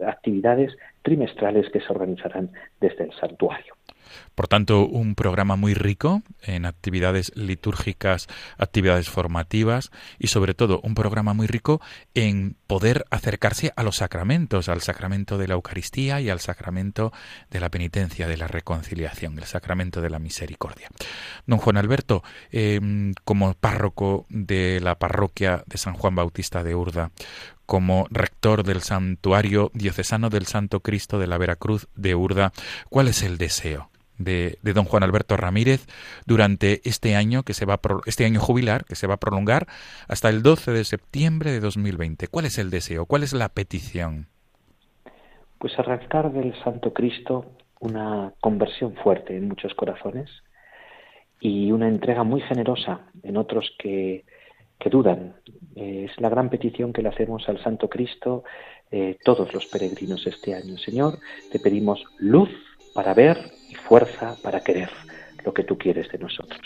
[0.06, 3.77] actividades trimestrales que se organizarán desde el santuario.
[4.36, 10.96] Por tanto, un programa muy rico en actividades litúrgicas, actividades formativas y sobre todo un
[10.96, 11.82] programa muy rico
[12.14, 17.12] en poder acercarse a los sacramentos, al sacramento de la Eucaristía y al sacramento
[17.50, 20.90] de la penitencia, de la reconciliación, el sacramento de la misericordia.
[21.46, 27.12] Don Juan Alberto, em, como párroco de la parroquia de San Juan Bautista de Urda,
[27.66, 32.54] como rector del Santuario Diocesano del Santo Cristo de la Veracruz de Urda,
[32.90, 35.88] ¿cuál es el deseo de, don Juan Alberto Ramírez
[36.26, 39.68] durante este año que se va este año jubilar que se va a prolongar
[40.08, 42.28] hasta el 12 de septiembre de 2020.
[42.28, 43.06] ¿Cuál es el deseo?
[43.06, 44.28] ¿Cuál es la petición?
[45.60, 47.46] Pues arrancar del Santo Cristo
[47.80, 50.30] una conversión fuerte en muchos corazones
[51.40, 54.26] y una entrega muy generosa en otros que,
[54.80, 55.36] que dudan.
[55.76, 58.44] es la gran petición que le hacemos al Santo Cristo
[58.92, 60.78] eh, todos los peregrinos este año.
[60.78, 61.20] Señor,
[61.52, 62.50] te pedimos luz
[62.98, 64.90] para ver y fuerza para querer
[65.46, 66.60] lo que tú quieres de nosotros.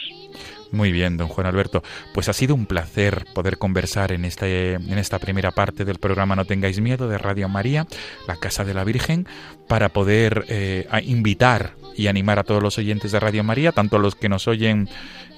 [0.71, 1.83] Muy bien, don Juan Alberto.
[2.13, 6.37] Pues ha sido un placer poder conversar en, este, en esta primera parte del programa
[6.37, 7.85] No tengáis miedo de Radio María,
[8.29, 9.27] la Casa de la Virgen,
[9.67, 14.15] para poder eh, invitar y animar a todos los oyentes de Radio María, tanto los
[14.15, 14.87] que nos oyen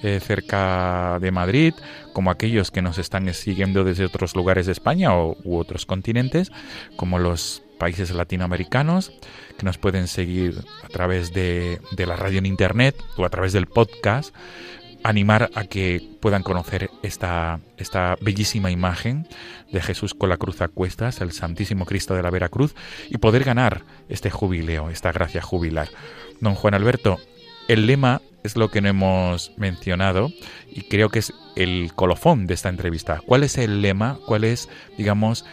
[0.04, 1.74] eh, cerca de Madrid
[2.12, 6.52] como aquellos que nos están siguiendo desde otros lugares de España o, u otros continentes,
[6.94, 9.12] como los países latinoamericanos
[9.58, 13.52] que nos pueden seguir a través de, de la radio en internet o a través
[13.52, 14.34] del podcast
[15.04, 19.28] animar a que puedan conocer esta, esta bellísima imagen
[19.70, 22.74] de Jesús con la cruz a cuestas, el Santísimo Cristo de la Veracruz,
[23.10, 25.88] y poder ganar este jubileo, esta gracia jubilar.
[26.40, 27.18] Don Juan Alberto,
[27.68, 30.28] el lema es lo que no hemos mencionado
[30.70, 33.20] y creo que es el colofón de esta entrevista.
[33.26, 34.18] ¿Cuál es el lema?
[34.26, 35.46] ¿Cuál es, digamos,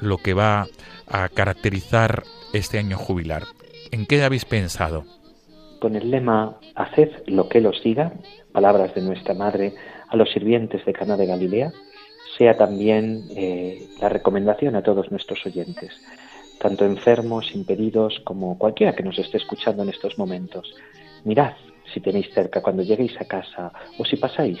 [0.00, 0.66] lo que va
[1.06, 3.42] a caracterizar este año jubilar?
[3.90, 5.04] ¿En qué habéis pensado?
[5.78, 8.14] Con el lema Haced lo que los diga,
[8.52, 9.74] palabras de nuestra Madre
[10.08, 11.70] a los sirvientes de Cana de Galilea,
[12.38, 15.90] sea también eh, la recomendación a todos nuestros oyentes,
[16.60, 20.74] tanto enfermos, impedidos, como cualquiera que nos esté escuchando en estos momentos.
[21.24, 21.54] Mirad
[21.92, 24.58] si tenéis cerca cuando lleguéis a casa o si pasáis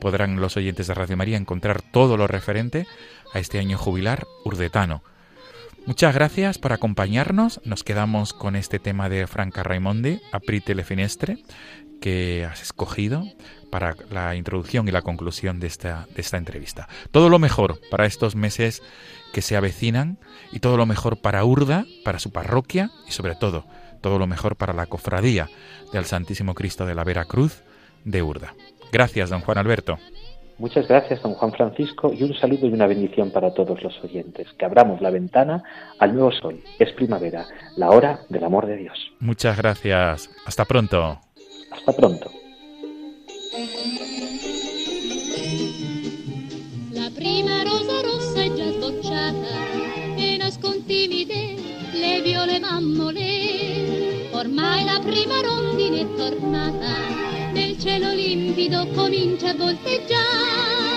[0.00, 2.88] podrán los oyentes de Radio María encontrar todo lo referente
[3.32, 5.04] a este año jubilar urdetano
[5.84, 7.60] Muchas gracias por acompañarnos.
[7.64, 11.38] Nos quedamos con este tema de Franca Raimondi, Aprite le Finestre,
[12.00, 13.24] que has escogido
[13.70, 16.88] para la introducción y la conclusión de esta, de esta entrevista.
[17.10, 18.82] Todo lo mejor para estos meses
[19.32, 20.18] que se avecinan
[20.52, 23.66] y todo lo mejor para Urda, para su parroquia y sobre todo
[24.02, 25.48] todo lo mejor para la cofradía
[25.92, 27.62] del Santísimo Cristo de la Vera Cruz
[28.04, 28.54] de Urda.
[28.92, 29.98] Gracias, don Juan Alberto.
[30.62, 34.46] Muchas gracias, don Juan Francisco, y un saludo y una bendición para todos los oyentes.
[34.56, 35.60] Que abramos la ventana
[35.98, 36.62] al nuevo sol.
[36.78, 38.96] Es primavera, la hora del amor de Dios.
[39.18, 40.30] Muchas gracias.
[40.46, 41.18] Hasta pronto.
[41.72, 42.30] Hasta pronto.
[46.92, 49.56] La prima rosa rossa è già sbocciata
[50.16, 50.38] e
[50.86, 51.56] timide
[51.90, 54.30] le viole mammole.
[54.30, 60.90] Ormai la prima rondine è tornata, nel cielo limpido comincia a volteggiare.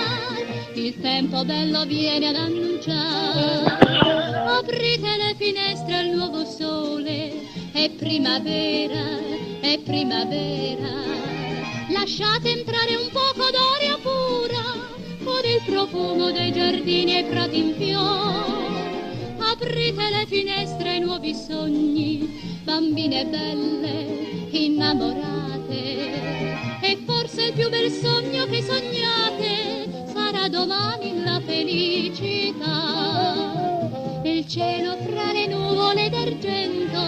[0.74, 3.78] Il tempo bello viene ad annunciare.
[4.48, 7.32] Aprite le finestre al nuovo sole,
[7.72, 9.18] è primavera,
[9.60, 11.04] è primavera.
[11.88, 18.75] Lasciate entrare un poco d'aria pura con il profumo dei giardini e prati in fiore.
[19.58, 25.72] Aprite le finestre ai nuovi sogni, bambine belle, innamorate.
[26.82, 32.74] E forse il più bel sogno che sognate sarà domani la felicità.
[34.24, 37.00] Il cielo fra le nuvole d'argento,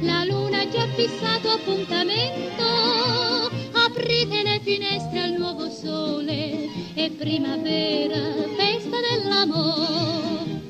[0.00, 2.64] la luna ha già fissato appuntamento.
[3.72, 8.18] Aprite le finestre al nuovo sole, è primavera,
[8.56, 10.69] festa dell'amore.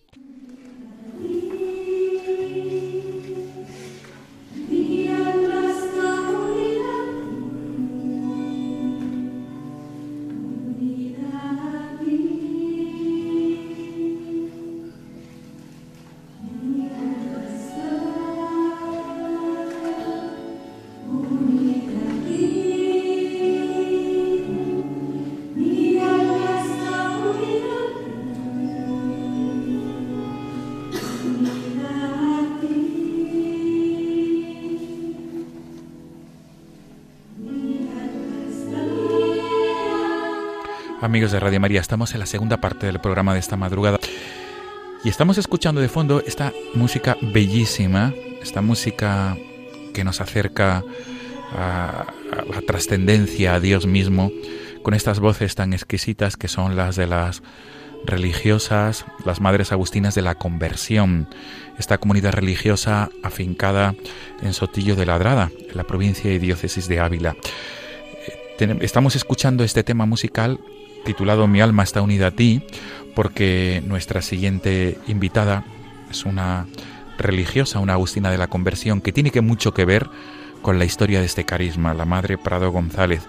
[41.11, 43.99] Amigos de Radio María, estamos en la segunda parte del programa de esta madrugada
[45.03, 49.35] y estamos escuchando de fondo esta música bellísima, esta música
[49.93, 50.85] que nos acerca
[51.51, 52.05] a,
[52.49, 54.31] la trascendencia, a Dios mismo,
[54.83, 57.43] con estas voces tan exquisitas que son las de las
[58.05, 61.27] religiosas, las Madres Agustinas de la Conversión,
[61.77, 63.95] esta comunidad religiosa afincada
[64.41, 67.35] en Sotillo de Ladrada, en la provincia y diócesis de Ávila.
[68.61, 70.61] Eh, Estamos escuchando este tema musical
[71.03, 72.63] titulado Mi alma está unida a ti,
[73.15, 75.63] porque nuestra siguiente invitada
[76.09, 76.67] es una
[77.17, 80.07] religiosa, una agustina de la conversión, que tiene que mucho que ver
[80.61, 83.23] con la historia de este carisma, la Madre Prado González.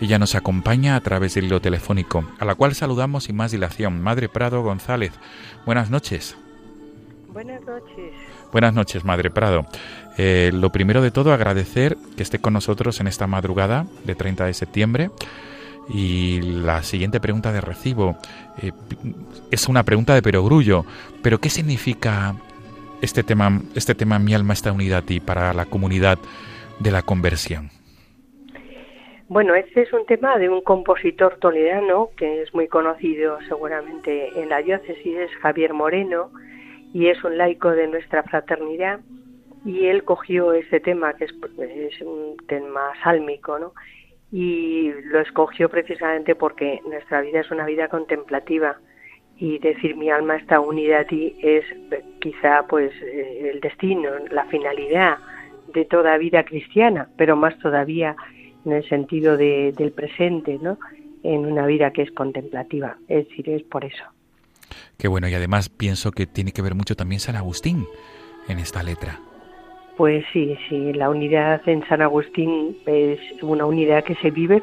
[0.00, 4.02] Ella nos acompaña a través del hilo telefónico, a la cual saludamos sin más dilación.
[4.02, 5.12] Madre Prado González,
[5.64, 6.36] buenas noches.
[7.32, 8.12] Buenas noches.
[8.52, 9.64] Buenas noches, Madre Prado.
[10.18, 14.44] Eh, lo primero de todo, agradecer que esté con nosotros en esta madrugada de 30
[14.44, 15.10] de septiembre.
[15.88, 18.16] Y la siguiente pregunta de recibo
[18.62, 18.72] eh,
[19.50, 20.84] es una pregunta de perogrullo,
[21.22, 22.34] pero ¿qué significa
[23.00, 26.18] este tema, este tema Mi alma está unida a ti para la comunidad
[26.78, 27.70] de la conversión?
[29.28, 34.50] Bueno, este es un tema de un compositor toledano que es muy conocido seguramente en
[34.50, 36.30] la diócesis, es Javier Moreno,
[36.92, 39.00] y es un laico de nuestra fraternidad,
[39.64, 43.72] y él cogió este tema, que es, es un tema sálmico, ¿no?
[44.32, 48.78] Y lo escogió precisamente porque nuestra vida es una vida contemplativa
[49.36, 51.64] y decir mi alma está unida a ti es
[52.20, 55.18] quizá pues eh, el destino, la finalidad
[55.74, 58.16] de toda vida cristiana, pero más todavía
[58.64, 60.78] en el sentido de, del presente, ¿no?
[61.22, 64.04] En una vida que es contemplativa, es decir, es por eso.
[64.98, 67.86] Qué bueno, y además pienso que tiene que ver mucho también San Agustín
[68.48, 69.20] en esta letra.
[69.96, 74.62] Pues sí, sí, la unidad en San Agustín es una unidad que se vive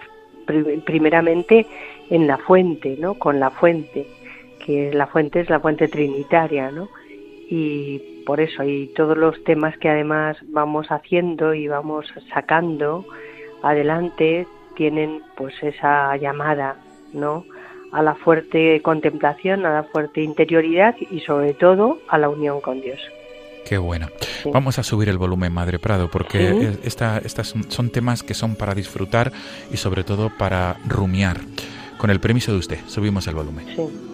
[0.86, 1.68] primeramente
[2.10, 3.14] en la fuente, ¿no?
[3.14, 4.08] Con la fuente,
[4.66, 6.90] que la fuente es la fuente trinitaria, ¿no?
[7.50, 13.06] Y por eso, y todos los temas que además vamos haciendo y vamos sacando
[13.62, 16.78] adelante tienen pues esa llamada,
[17.14, 17.46] ¿no?
[17.92, 22.82] A la fuerte contemplación, a la fuerte interioridad y sobre todo a la unión con
[22.82, 23.00] Dios.
[23.70, 24.08] Qué bueno.
[24.42, 24.50] Sí.
[24.52, 26.80] Vamos a subir el volumen, Madre Prado, porque ¿Sí?
[26.84, 29.32] esta, estas son, son, temas que son para disfrutar
[29.72, 31.40] y sobre todo para rumiar.
[32.00, 33.68] Con el permiso de usted, subimos el volumen.
[33.76, 34.09] Sí.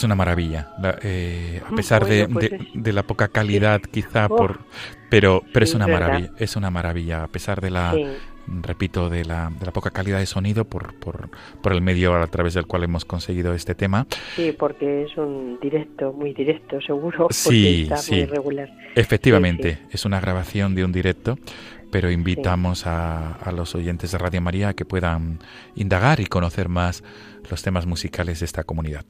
[0.00, 3.82] Es una maravilla, la- eh, a pesar de, pues de- es- de la poca calidad
[3.82, 4.36] quizá, Oh.
[4.36, 4.60] por,
[5.10, 8.06] pero, pero es una es maravilla, es una maravilla, a pesar de la, Sí.
[8.62, 11.28] repito, de la, de la poca calidad de sonido por, por,
[11.62, 14.06] por el medio a través del cual hemos conseguido este tema.
[14.36, 17.18] Sí, porque es un directo, muy directo, seguro.
[17.24, 18.14] porque Sí, está sí.
[18.14, 18.70] muy regular.
[18.94, 21.38] Efectivamente, es una grabación de un directo,
[21.90, 25.40] pero invitamos a, a los oyentes de Radio María a que puedan
[25.74, 27.02] indagar y conocer más
[27.50, 29.04] los temas musicales de esta comunidad.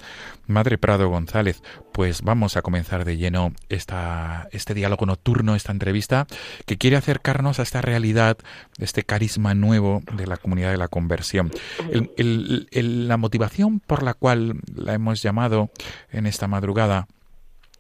[0.46, 1.62] Madre Prado González,
[1.92, 6.26] pues vamos a comenzar de lleno esta, este diálogo nocturno, esta entrevista,
[6.64, 8.38] que quiere acercarnos a esta realidad,
[8.78, 11.50] este carisma nuevo de la comunidad de la conversión.
[11.92, 15.70] El- el- el- la motivación por la cual la hemos llamado
[16.10, 17.08] en esta madrugada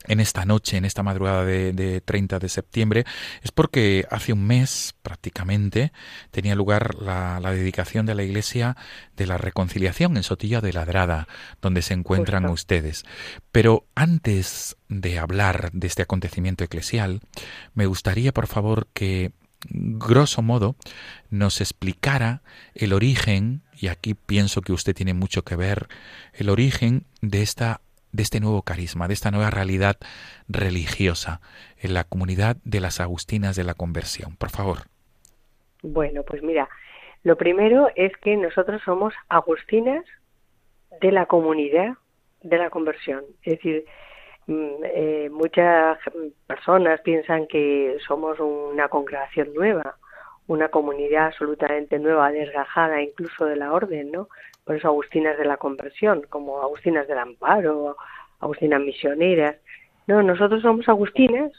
[0.06, 3.04] en esta noche, en esta madrugada de, de 30 de septiembre,
[3.42, 5.92] es porque hace un mes prácticamente
[6.30, 8.76] tenía lugar la, la dedicación de la Iglesia
[9.16, 11.28] de la Reconciliación en Sotilla de Ladrada,
[11.60, 12.54] donde se encuentran Justo.
[12.54, 13.04] ustedes.
[13.52, 17.20] Pero antes de hablar de este acontecimiento eclesial,
[17.74, 19.32] me gustaría, por favor, que
[19.68, 20.76] grosso modo
[21.28, 22.42] nos explicara
[22.74, 25.88] el origen, y aquí pienso que usted tiene mucho que ver,
[26.32, 27.82] el origen de esta
[28.12, 29.96] de este nuevo carisma, de esta nueva realidad
[30.48, 31.40] religiosa
[31.78, 34.36] en la comunidad de las Agustinas de la Conversión.
[34.36, 34.78] Por favor.
[35.82, 36.68] Bueno, pues mira,
[37.22, 40.04] lo primero es que nosotros somos agustinas
[41.00, 41.94] de la comunidad
[42.42, 43.24] de la conversión.
[43.42, 43.84] Es decir,
[44.46, 45.98] mm, eh, muchas
[46.46, 49.96] personas piensan que somos una congregación nueva,
[50.46, 54.28] una comunidad absolutamente nueva, desgajada incluso de la orden, ¿no?
[54.70, 57.96] Por eso agustinas de la conversión, como agustinas del amparo,
[58.38, 59.56] agustinas misioneras.
[60.06, 61.50] No, nosotros somos agustinas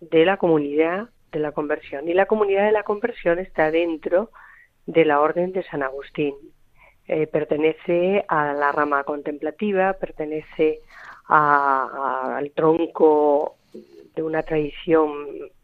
[0.00, 2.08] de la comunidad de la conversión.
[2.08, 4.30] Y la comunidad de la conversión está dentro
[4.86, 6.34] de la orden de San Agustín.
[7.06, 10.80] Eh, pertenece a la rama contemplativa, pertenece
[11.28, 13.56] a- al tronco
[14.16, 15.10] de una tradición,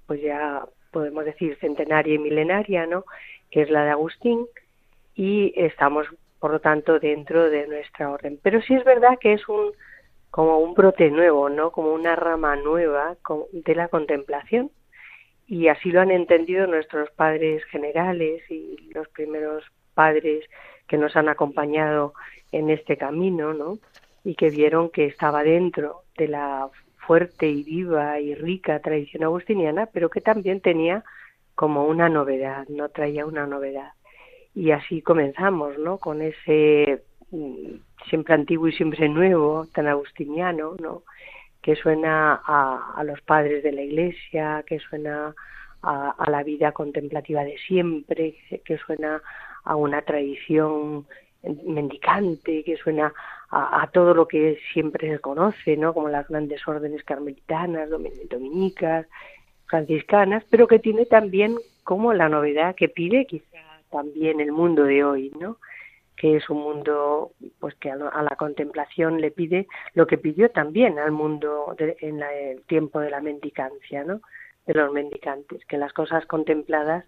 [0.07, 3.07] pues ya podemos decir centenaria y milenaria, ¿no?
[3.51, 4.45] Que es la de Agustín,
[5.15, 6.07] y estamos,
[6.41, 8.41] por lo tanto, dentro de nuestra orden.
[8.43, 9.73] Pero sí es verdad que es un
[10.31, 11.71] como un brote nuevo, ¿no?
[11.73, 13.17] Como una rama nueva
[13.53, 14.71] de la contemplación
[15.51, 19.65] y así lo han entendido nuestros padres generales y los primeros
[19.95, 20.45] padres
[20.87, 22.15] que nos han acompañado
[22.53, 23.79] en este camino, ¿no?
[24.23, 26.69] Y que vieron que estaba dentro de la
[26.99, 31.03] fuerte y viva y rica tradición agustiniana, pero que también tenía
[31.57, 33.91] como una novedad, no traía una novedad.
[34.55, 35.99] Y así comenzamos, ¿no?
[35.99, 37.75] Con ese mm,
[38.09, 41.03] siempre antiguo y siempre nuevo, tan agustiniano, ¿no?
[41.63, 45.35] que suena a, a los padres de la iglesia, que suena
[45.83, 48.35] a, a la vida contemplativa de siempre,
[48.65, 49.21] que suena
[49.65, 51.07] a una tradición
[51.67, 53.13] mendicante, que suena
[53.51, 55.93] a, a todo lo que siempre se conoce, ¿no?
[55.93, 59.07] como las grandes órdenes carmelitanas, domin- dominicas,
[59.67, 65.05] franciscanas, pero que tiene también como la novedad que pide quizá también el mundo de
[65.05, 65.59] hoy, ¿no?
[66.17, 70.99] que es un mundo pues que a, la contemplación le pide lo que pidió también
[70.99, 74.21] al mundo de- en la- el tiempo de la mendicancia, ¿no?
[74.67, 77.07] de los mendicantes, que las cosas contempladas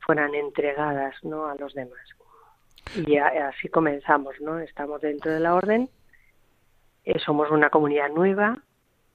[0.00, 1.46] fueran entregadas ¿no?
[1.46, 1.98] a los demás.
[3.06, 4.58] Y a- así comenzamos, ¿no?
[4.58, 5.88] Estamos dentro de la orden,
[7.04, 8.58] eh, somos una comunidad nueva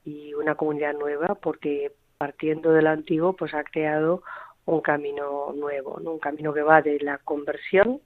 [0.04, 4.22] y una comunidad nueva porque partiendo de lo antiguo pues ha creado
[4.66, 6.12] un camino nuevo, ¿no?
[6.12, 8.00] un camino que va de la conversión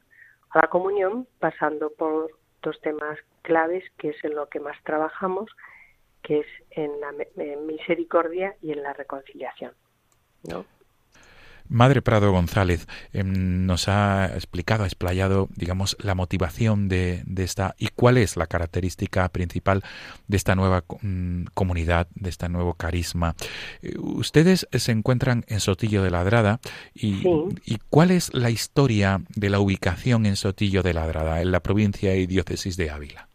[0.51, 2.31] a la comunión, pasando por
[2.63, 5.51] dos temas claves, que es en lo que más trabajamos,
[6.23, 7.13] que es en la
[7.67, 9.73] misericordia y en la reconciliación.
[10.49, 10.65] ¿no?
[11.71, 17.89] Madre Prado González em, nos ha explicado, ha explayado, digamos, la motivación de, esta y
[17.89, 19.83] cuál es la característica principal
[20.27, 23.35] de esta nueva mm, comunidad, de este nuevo carisma.
[23.83, 26.59] Eh, ustedes se encuentran en Sotillo de Ladrada
[26.93, 27.23] y,
[27.65, 32.17] y cuál es la historia de la ubicación en Sotillo de Ladrada, en la provincia
[32.17, 33.29] y diócesis de Ávila.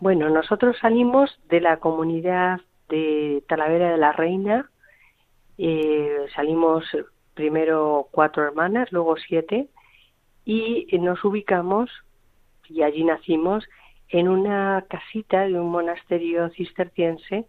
[0.00, 4.70] Bueno, nosotros salimos de la comunidad de Talavera de la Reina,
[5.62, 6.84] eh, salimos
[7.34, 9.68] primero cuatro hermanas, luego siete,
[10.44, 11.90] y nos ubicamos,
[12.68, 13.64] y allí nacimos,
[14.08, 17.46] en una casita de un monasterio cisterciense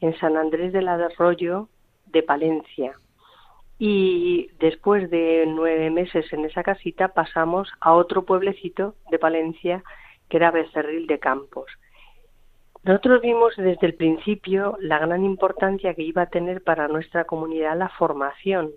[0.00, 1.68] en San Andrés del Arroyo
[2.06, 2.92] de Palencia.
[3.78, 9.82] Y después de nueve meses en esa casita pasamos a otro pueblecito de Palencia
[10.28, 11.66] que era Becerril de Campos.
[12.84, 17.78] Nosotros vimos desde el principio la gran importancia que iba a tener para nuestra comunidad
[17.78, 18.72] la formación.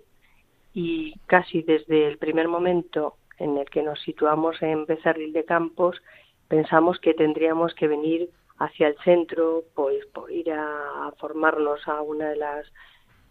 [0.72, 6.00] Y casi desde el primer momento en el que nos situamos en Becerril de Campos
[6.48, 12.30] pensamos que tendríamos que venir hacia el centro pues por ir a, formarnos a una
[12.30, 12.66] de las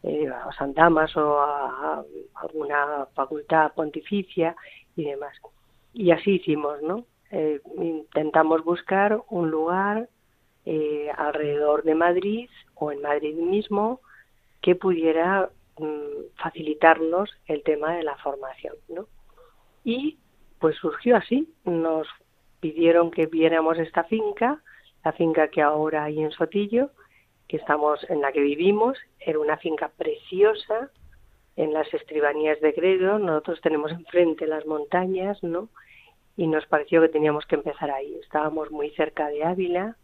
[0.03, 2.03] eh, a Damas o a,
[2.35, 4.55] alguna facultad pontificia
[4.95, 5.35] y demás.
[5.93, 10.09] Y así hicimos no eh, intentamos buscar un lugar
[10.65, 14.01] eh, alrededor de Madrid o en Madrid mismo
[14.61, 19.07] que pudiera mm, facilitarnos el tema de la formación, ¿no?
[19.83, 20.17] Y
[20.59, 22.07] pues surgió así, nos
[22.59, 24.61] pidieron que viéramos esta finca,
[25.03, 26.89] la finca que ahora hay en Sotillo,
[27.47, 30.89] que estamos en la que vivimos, era una finca preciosa
[31.55, 35.69] en las estribanías de Gredo, nosotros tenemos enfrente las montañas, ¿no?
[36.35, 38.17] Y nos pareció que teníamos que empezar ahí.
[38.21, 39.95] Estábamos muy cerca de Ávila,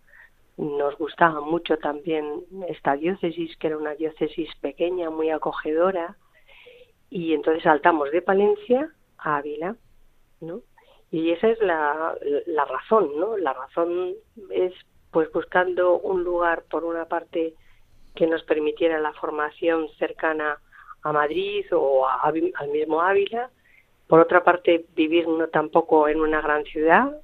[0.62, 6.16] nos gustaba mucho también esta diócesis, que era una diócesis pequeña, muy acogedora,
[7.09, 9.76] y entonces saltamos de Palencia a Ávila,
[10.39, 10.62] ¿no?
[11.09, 13.38] Y esa es la, la razón, ¿no?
[13.38, 14.14] La razón
[14.51, 14.74] es
[15.09, 17.55] pues buscando un lugar, por una parte,
[18.16, 20.59] que nos permitiera la formación cercana
[21.01, 23.49] a Madrid o al mismo Ávila,
[24.07, 27.20] por otra parte, vivir no tampoco en una gran ciudad,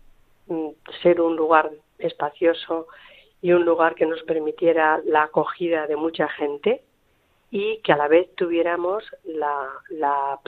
[0.47, 0.69] mm,
[1.03, 1.69] ser un lugar
[1.99, 2.87] espacioso
[3.41, 6.81] y un lugar que nos permitiera la acogida de mucha gente
[7.51, 10.39] y que a la vez tuviéramos la, la,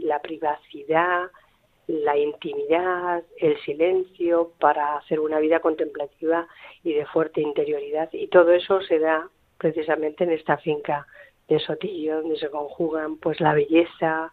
[0.00, 1.30] la privacidad,
[1.88, 6.46] la intimidad, el silencio para hacer una vida contemplativa
[6.82, 8.08] y de fuerte interioridad.
[8.12, 11.06] Y todo eso se da precisamente en esta finca
[11.48, 14.32] de Sotillo, donde se conjugan pues la belleza,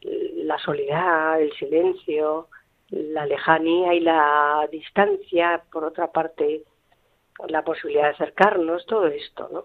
[0.00, 2.48] la soledad, el silencio,
[2.90, 6.62] la lejanía y la distancia, por otra parte,
[7.48, 9.64] la posibilidad de acercarnos, todo esto, ¿no?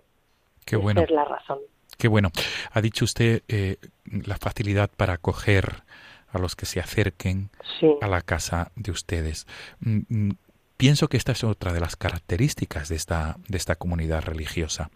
[0.66, 1.02] Qué bueno.
[1.02, 1.60] es la razón.
[1.98, 2.32] Qué bueno.
[2.72, 5.84] Ha dicho usted eh, la facilidad para acoger
[6.32, 7.50] a los que se acerquen
[8.02, 9.46] a la casa de ustedes.
[9.80, 10.32] Mm, mm,
[10.78, 14.90] pienso que esta es otra de las características de esta, de esta comunidad religiosa,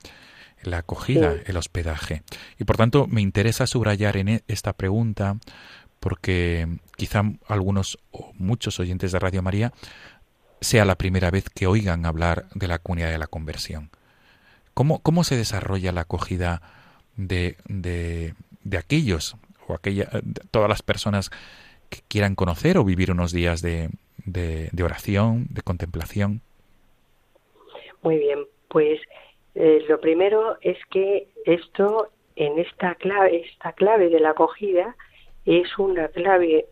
[0.64, 2.24] la acogida, el hospedaje.
[2.58, 5.38] Y por tanto me interesa subrayar en e, esta pregunta
[6.00, 9.74] porque quizá algunos o muchos oyentes de Radio María
[10.62, 13.90] sea la primera vez que oigan hablar de la comunidad de la conversión.
[14.74, 16.62] ¿Cómo, cómo se desarrolla la acogida
[17.16, 18.34] de, de,
[18.64, 19.36] de aquellos
[19.68, 20.10] o aquella,
[20.52, 21.32] todas las personas
[21.90, 23.90] que quieran conocer o vivir unos días de,
[24.26, 26.42] de, oración, de contemplación?
[28.02, 29.00] Muy bien, pues
[29.56, 34.96] eh, lo primero es que esto, en esta clave, esta clave de la acogida,
[35.46, 36.66] es una clave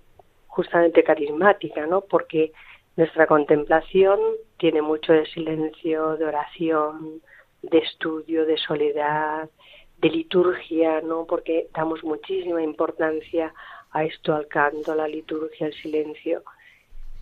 [0.48, 2.02] justamente carismática, ¿no?
[2.02, 2.52] Porque
[2.98, 4.20] nuestra contemplación
[4.58, 7.22] tiene mucho de silencio, de oración,
[7.62, 9.50] de estudio, de soledad,
[9.98, 11.26] de liturgia, ¿no?
[11.26, 13.54] Porque damos muchísima importancia
[13.92, 16.44] a esto, al canto, a la liturgia, al silencio.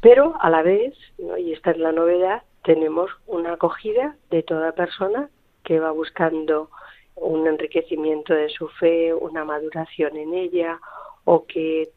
[0.01, 0.95] Pero a la vez,
[1.37, 5.29] y esta es la novedad, tenemos una acogida de toda persona
[5.63, 6.69] que va buscando
[7.15, 10.79] un enriquecimiento de su fe, una maduración en ella,
[11.25, 11.89] o que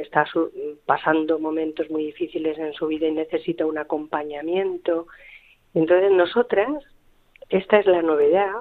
[0.00, 0.26] está
[0.86, 5.06] pasando momentos muy difíciles en su vida y necesita un acompañamiento.
[5.74, 6.84] Entonces nosotras,
[7.48, 8.52] esta es la novedad,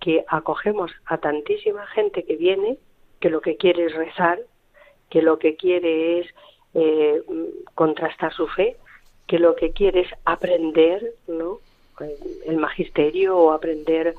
[0.00, 2.76] que acogemos a tantísima gente que viene,
[3.20, 4.38] que lo que quiere es rezar,
[5.08, 6.26] que lo que quiere es
[6.74, 7.22] eh,
[7.74, 8.76] contrastar su fe,
[9.26, 11.58] que lo que quiere es aprender ¿no?
[12.44, 14.14] el magisterio o aprender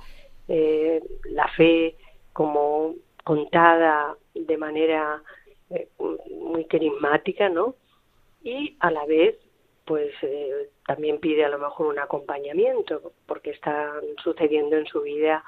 [0.48, 1.96] eh, la fe
[2.34, 5.22] como contada de manera
[5.72, 5.90] eh,
[6.30, 7.76] muy carismática, ¿no?
[8.44, 9.36] Y a la vez,
[9.84, 15.44] pues eh, también pide a lo mejor un acompañamiento, porque están sucediendo en su vida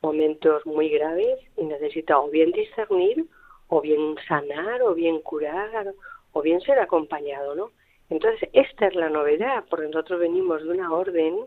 [0.00, 3.26] momentos muy graves y necesita o bien discernir,
[3.68, 5.92] o bien sanar, o bien curar,
[6.32, 7.70] o bien ser acompañado, ¿no?
[8.08, 11.40] Entonces, esta es la novedad, porque nosotros venimos de una orden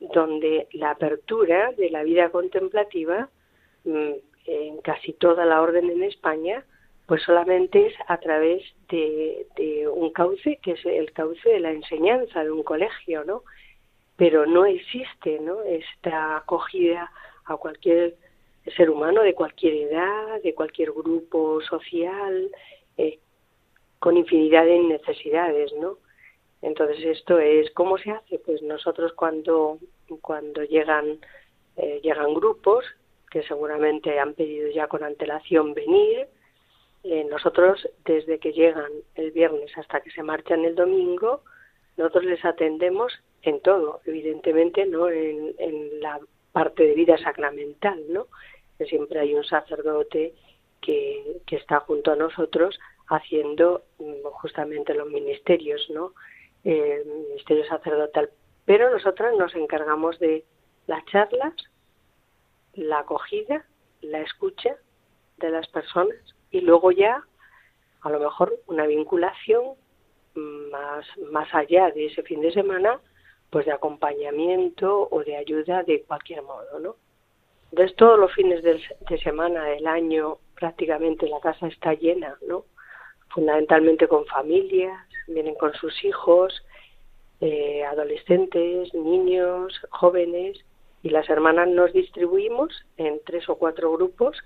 [0.00, 3.28] donde la apertura de la vida contemplativa
[3.84, 4.14] mm,
[4.46, 6.64] en casi toda la orden en España,
[7.06, 9.46] pues solamente es a través de,
[9.92, 13.42] un cauce que es el cauce de la enseñanza de un colegio, ¿no?
[14.16, 15.62] Pero no existe, ¿no?
[15.62, 17.10] Esta acogida
[17.44, 18.16] a cualquier
[18.76, 22.50] ser humano de cualquier edad, de cualquier grupo social,
[22.96, 23.18] eh,
[23.98, 25.98] con infinidad de necesidades, ¿no?
[26.62, 29.78] Entonces esto es cómo se hace, pues nosotros cuando
[30.20, 31.18] cuando llegan
[31.76, 32.84] eh, llegan grupos
[33.32, 36.28] que seguramente han pedido ya con antelación venir,
[37.02, 41.42] eh, nosotros desde que llegan el viernes hasta que se marchan el domingo,
[41.96, 43.10] nosotros les atendemos
[43.40, 46.20] en todo, evidentemente no en, en la
[46.52, 48.26] parte de vida sacramental, ¿no?
[48.76, 50.34] Que siempre hay un sacerdote
[50.82, 52.78] que, que está junto a nosotros
[53.08, 56.12] haciendo mm, justamente los ministerios, ¿no?
[56.64, 58.28] El ministerio sacerdotal.
[58.66, 60.44] Pero nosotras nos encargamos de
[60.86, 61.54] las charlas,
[62.74, 63.64] la acogida,
[64.00, 64.76] la escucha
[65.38, 66.16] de las personas
[66.50, 67.24] y luego ya
[68.02, 69.74] a lo mejor una vinculación
[70.34, 73.00] más, más allá de ese fin de semana
[73.50, 76.96] pues de acompañamiento o de ayuda de cualquier modo, ¿no?
[77.70, 78.80] Entonces todos los fines de,
[79.22, 82.64] semana del año prácticamente la casa está llena, ¿no?
[83.28, 86.64] Fundamentalmente con familias, vienen con sus hijos,
[87.40, 90.58] eh, adolescentes, niños, jóvenes,
[91.02, 94.36] y las hermanas nos distribuimos en tres o cuatro grupos,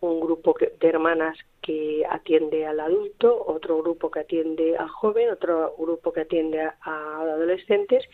[0.00, 5.74] un grupo de hermanas que atiende al adulto, otro grupo que atiende al joven, otro
[5.78, 8.04] grupo que atiende a, adolescentes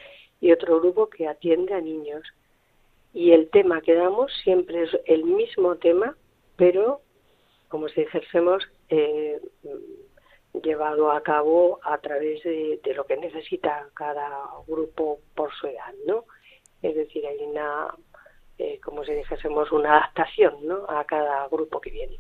[0.41, 2.23] y otro grupo que atiende a niños.
[3.13, 6.17] Y el tema que damos siempre es el mismo tema,
[6.57, 7.01] pero
[7.69, 9.41] como si dijésemos eh,
[10.63, 14.31] llevado a cabo a través de, lo que necesita cada
[14.67, 16.25] grupo por su edad, ¿no?
[16.83, 17.89] Es decir, hay una,
[18.59, 20.85] eh, como si dijésemos, una adaptación, ¿no?
[20.89, 22.19] A cada grupo que viene.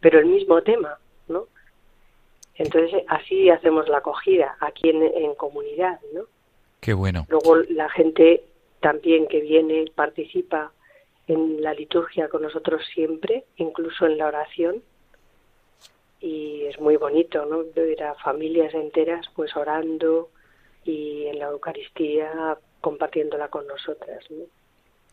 [0.00, 0.98] Pero el mismo tema,
[1.28, 1.46] ¿no?
[2.56, 6.24] Entonces, así hacemos la acogida aquí en, en comunidad, ¿no?
[6.80, 7.26] Qué bueno.
[7.28, 8.42] Luego la gente
[8.80, 10.72] también que viene participa
[11.26, 14.82] en la liturgia con nosotros siempre, incluso en la oración.
[16.20, 17.62] Y es muy bonito, ¿no?
[17.74, 20.28] Ver a familias enteras pues orando
[20.84, 24.24] y en la Eucaristía compartiéndola con nosotras.
[24.30, 24.44] ¿no?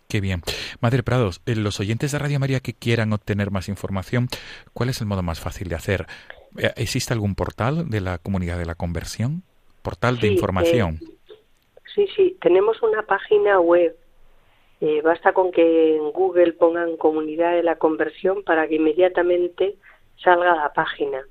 [0.08, 0.42] Qué bien.
[0.80, 4.28] Madre Prados, eh, los oyentes de Radio María que quieran obtener más información,
[4.74, 6.06] ¿cuál es el modo más fácil de hacer?
[6.58, 9.44] Eh, ¿Existe algún portal de la comunidad de la conversión?
[9.82, 11.00] ¿Portal de información?
[11.02, 11.18] Eh,
[11.98, 13.98] Sí, sí, tenemos una página web.
[14.82, 19.78] Eh, basta con que en Google pongan comunidad de la conversión para que inmediatamente
[20.24, 21.24] salga la página.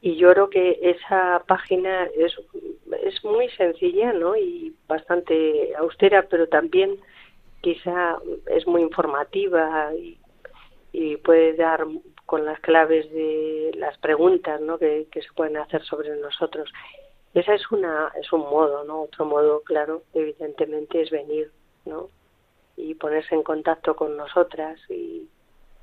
[0.00, 2.32] Y yo creo que esa página es,
[3.02, 4.36] es muy sencilla ¿no?
[4.36, 6.96] y bastante austera, pero también
[7.60, 10.18] quizá es muy informativa y,
[11.24, 11.84] puede dar
[12.26, 14.78] con las claves de las preguntas ¿no?
[14.78, 16.70] que, que se pueden hacer sobre nosotros.
[17.34, 19.02] Esa es una es un modo, ¿no?
[19.02, 21.50] Otro modo, claro, evidentemente es venir,
[21.84, 22.08] ¿no?
[22.76, 25.28] Y ponerse en contacto con nosotras y,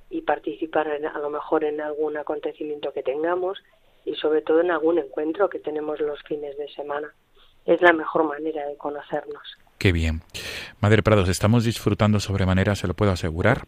[0.10, 3.62] y participar en, a lo mejor en algún acontecimiento que tengamos
[4.06, 7.14] y sobre todo en algún encuentro que tenemos los fines de semana.
[7.66, 9.42] Es la mejor manera de conocernos.
[9.78, 10.22] Qué bien.
[10.80, 13.66] Madre Prados, estamos disfrutando sobremanera, se lo puedo asegurar.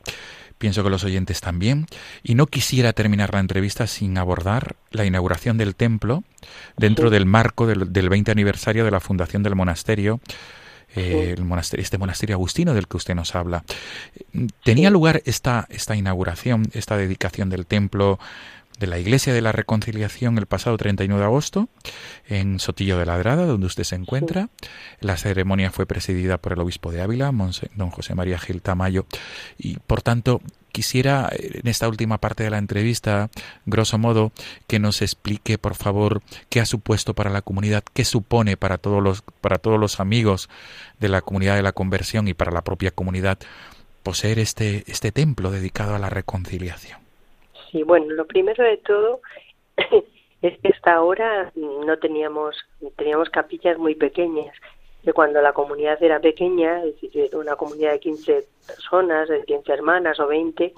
[0.57, 1.85] Pienso que los oyentes también.
[2.23, 6.23] Y no quisiera terminar la entrevista sin abordar la inauguración del templo
[6.77, 7.13] dentro sí.
[7.13, 10.19] del marco del, del, 20 aniversario de la fundación del monasterio.
[10.95, 13.63] Eh, el monasterio, este monasterio agustino del que usted nos habla.
[14.63, 18.17] ¿Tenía lugar esta, esta inauguración, esta dedicación del templo
[18.79, 21.69] de la Iglesia de la Reconciliación el pasado 31 de agosto
[22.27, 24.49] en Sotillo de Ladrada, donde usted se encuentra.
[24.99, 27.31] La ceremonia fue presidida por el obispo de Ávila,
[27.75, 29.05] don José María Gil Tamayo,
[29.57, 33.31] y por tanto quisiera en esta última parte de la entrevista,
[33.65, 34.31] grosso modo,
[34.67, 39.01] que nos explique, por favor, qué ha supuesto para la comunidad, qué supone para todos
[39.01, 40.49] los para todos los amigos
[40.99, 43.39] de la comunidad de la conversión y para la propia comunidad
[44.03, 47.06] poseer este este templo dedicado a la reconciliación.
[47.77, 49.21] Sí, bueno, lo primero de todo
[50.41, 52.55] es que hasta ahora no teníamos
[52.95, 54.55] teníamos capillas muy pequeñas.
[55.03, 59.71] Que cuando la comunidad era pequeña, es decir, una comunidad de 15 personas, de 15
[59.71, 60.73] hermanas o 20,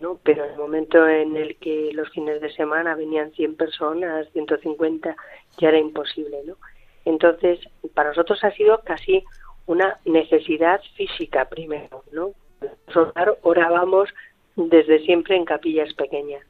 [0.00, 0.20] ¿no?
[0.22, 5.16] Pero en el momento en el que los fines de semana venían 100 personas, 150,
[5.58, 6.54] ya era imposible, ¿no?
[7.04, 7.58] Entonces,
[7.92, 9.24] para nosotros ha sido casi
[9.66, 12.34] una necesidad física primero, ¿no?
[12.94, 14.08] hogar orábamos
[14.56, 16.42] desde siempre en capillas pequeñas.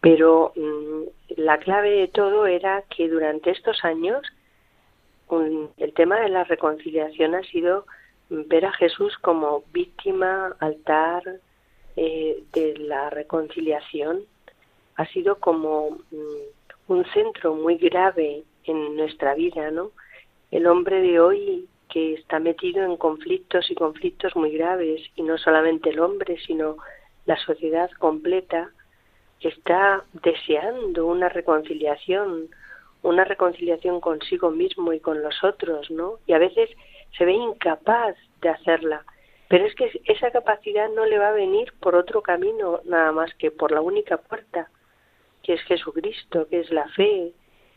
[0.00, 1.02] Pero mm,
[1.36, 4.22] la clave de todo era que durante estos años
[5.78, 7.86] el tema de la reconciliación ha sido
[8.28, 11.22] ver a Jesús como víctima, altar
[11.96, 14.22] eh, de la reconciliación.
[14.96, 19.90] Ha sido como mm, un centro muy grave en nuestra vida, ¿no?
[20.50, 25.38] El hombre de hoy que está metido en conflictos y conflictos muy graves, y no
[25.38, 26.76] solamente el hombre, sino
[27.26, 28.70] la sociedad completa,
[29.40, 32.48] está deseando una reconciliación,
[33.02, 36.18] una reconciliación consigo mismo y con los otros, ¿no?
[36.26, 36.70] Y a veces
[37.16, 39.04] se ve incapaz de hacerla.
[39.48, 43.32] Pero es que esa capacidad no le va a venir por otro camino nada más
[43.34, 44.68] que por la única puerta,
[45.42, 47.32] que es Jesucristo, que es la fe,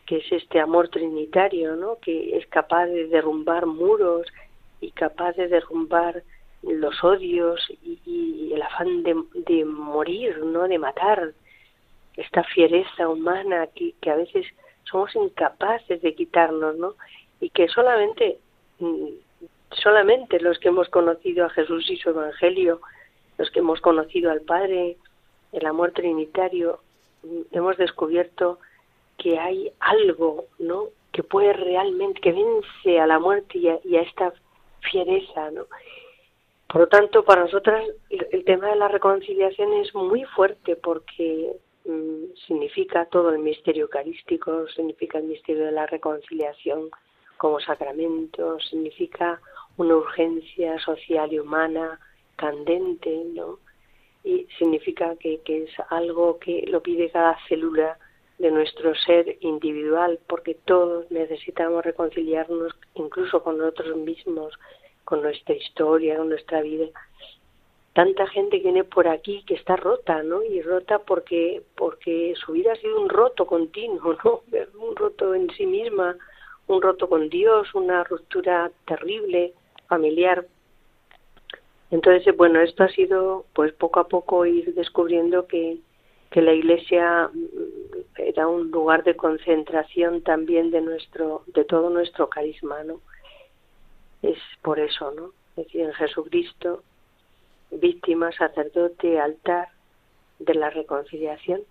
[0.06, 1.98] que es este amor trinitario, ¿no?
[2.00, 4.26] Que es capaz de derrumbar muros
[4.80, 6.24] y capaz de derrumbar
[6.64, 10.68] los odios y, el afán de, de, morir, ¿no?
[10.68, 11.34] De matar,
[12.16, 14.46] esta fiereza humana que, que a veces
[14.90, 16.96] somos incapaces de quitarnos, ¿no?
[17.40, 18.40] Y que solamente,
[18.80, 19.10] mm,
[19.72, 22.82] solamente los que hemos conocido a Jesús y su Evangelio,
[23.38, 24.98] los que hemos conocido al Padre,
[25.52, 26.80] el amor trinitario,
[27.24, 28.60] mm, hemos descubierto
[29.18, 30.86] que hay algo, ¿no?
[31.12, 34.34] Que puede realmente, que vence a la muerte y a, y a esta
[34.82, 35.66] fiereza, ¿no?
[36.68, 41.56] Por lo tanto, para nosotras el, tema de la reconciliación es muy fuerte porque
[41.88, 46.90] Mm, significa todo el misterio eucarístico, significa el misterio de la reconciliación
[47.38, 49.40] como sacramento, significa
[49.78, 51.98] una urgencia social y humana
[52.36, 53.60] candente, ¿no?
[54.26, 57.98] Y significa que, que es algo que lo pide cada célula
[58.38, 64.54] de nuestro ser individual, porque todos necesitamos reconciliarnos incluso con nosotros mismos,
[65.08, 66.88] con nuestra historia, con nuestra vida
[67.98, 70.44] tanta gente que viene por aquí que está rota, ¿no?
[70.44, 74.42] Y rota porque porque su vida ha sido un roto continuo, ¿no?
[74.80, 76.16] Un roto en sí misma,
[76.68, 79.54] un roto con Dios, una ruptura terrible
[79.88, 80.46] familiar.
[81.90, 85.78] Entonces, bueno, esto ha sido pues poco a poco ir descubriendo que
[86.30, 92.30] que la iglesia mm, era un lugar de concentración también de nuestro de todo nuestro
[92.30, 93.00] carisma, ¿no?
[94.22, 95.32] Es por eso, ¿no?
[95.56, 96.84] Es decir, en Jesucristo
[97.72, 99.70] víctima, sacerdote, altar
[100.40, 101.62] de la reconciliación,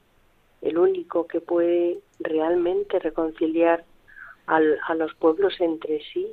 [0.62, 3.84] el único que puede realmente reconciliar
[4.46, 6.26] al, a los pueblos entre sí,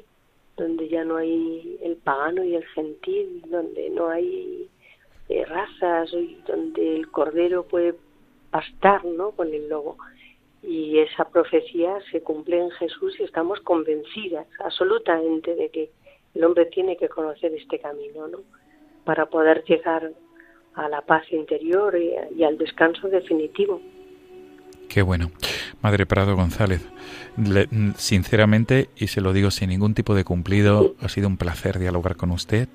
[0.57, 4.69] donde ya no hay el pagano y el gentil, donde no hay
[5.29, 6.11] eh, razas,
[6.47, 7.95] donde el cordero puede
[8.51, 9.31] pastar ¿no?
[9.31, 9.97] con el lobo.
[10.61, 15.89] Y esa profecía se cumple en Jesús y estamos convencidas absolutamente de que
[16.33, 18.39] el hombre tiene que conocer este camino, ¿no?
[19.03, 20.11] para poder llegar
[20.75, 23.81] a la paz interior y, al descanso definitivo.
[24.89, 25.31] Qué bueno.
[25.81, 26.87] Madre Prado González,
[27.97, 32.15] sinceramente, y se lo digo sin ningún tipo de cumplido, ha sido un placer dialogar
[32.15, 32.69] con usted.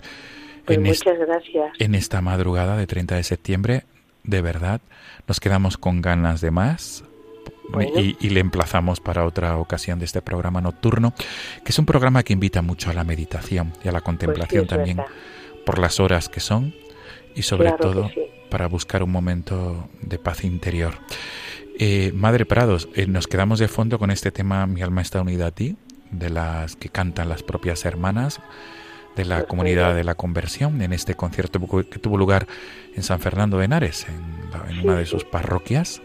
[0.65, 1.73] Pues muchas gracias.
[1.79, 3.83] En esta madrugada de 30 de septiembre,
[4.25, 4.81] de verdad,
[5.27, 7.05] nos quedamos con ganas de más.
[7.97, 11.13] Y, le emplazamos para otra ocasión de este programa nocturno,
[11.65, 14.67] que es un programa que invita mucho a la meditación y a la pues contemplación
[14.67, 15.03] también
[15.67, 16.75] por las horas que son
[17.35, 18.11] y sobre todo
[18.51, 20.95] para buscar un momento de paz interior.
[21.79, 25.47] Eh, Madre Prados, eh, nos quedamos de fondo con este tema Mi alma está unida
[25.47, 25.77] a ti,
[26.11, 28.41] de las que cantan las propias hermanas
[29.19, 31.61] de la comunidad de la conversión en este concierto
[31.91, 32.47] que tuvo lugar
[32.95, 36.01] en San Fernando de Henares, en, una de sus parroquias.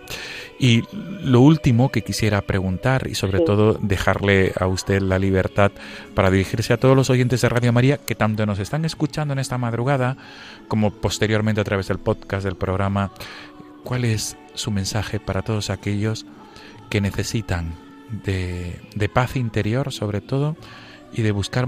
[0.60, 0.84] Y
[1.22, 5.72] lo último que quisiera preguntar y sobre todo dejarle a usted la libertad
[6.16, 9.40] para dirigirse a todos los oyentes de Radio María que tanto nos están escuchando en
[9.40, 10.18] esta madrugada
[10.68, 13.12] como posteriormente a través del podcast del programa,
[13.84, 16.26] ¿cuál es su mensaje para todos aquellos
[16.90, 17.76] que necesitan
[18.26, 20.56] de, de paz interior sobre todo
[21.14, 21.68] y de buscar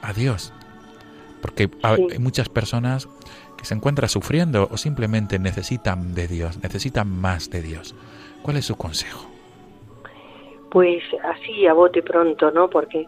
[0.00, 0.52] a Dios
[1.46, 3.08] porque hay muchas personas
[3.56, 7.94] que se encuentran sufriendo o simplemente necesitan de Dios, necesitan más de Dios.
[8.42, 9.30] ¿Cuál es su consejo?
[10.70, 12.68] Pues así a bote pronto, ¿no?
[12.68, 13.06] Porque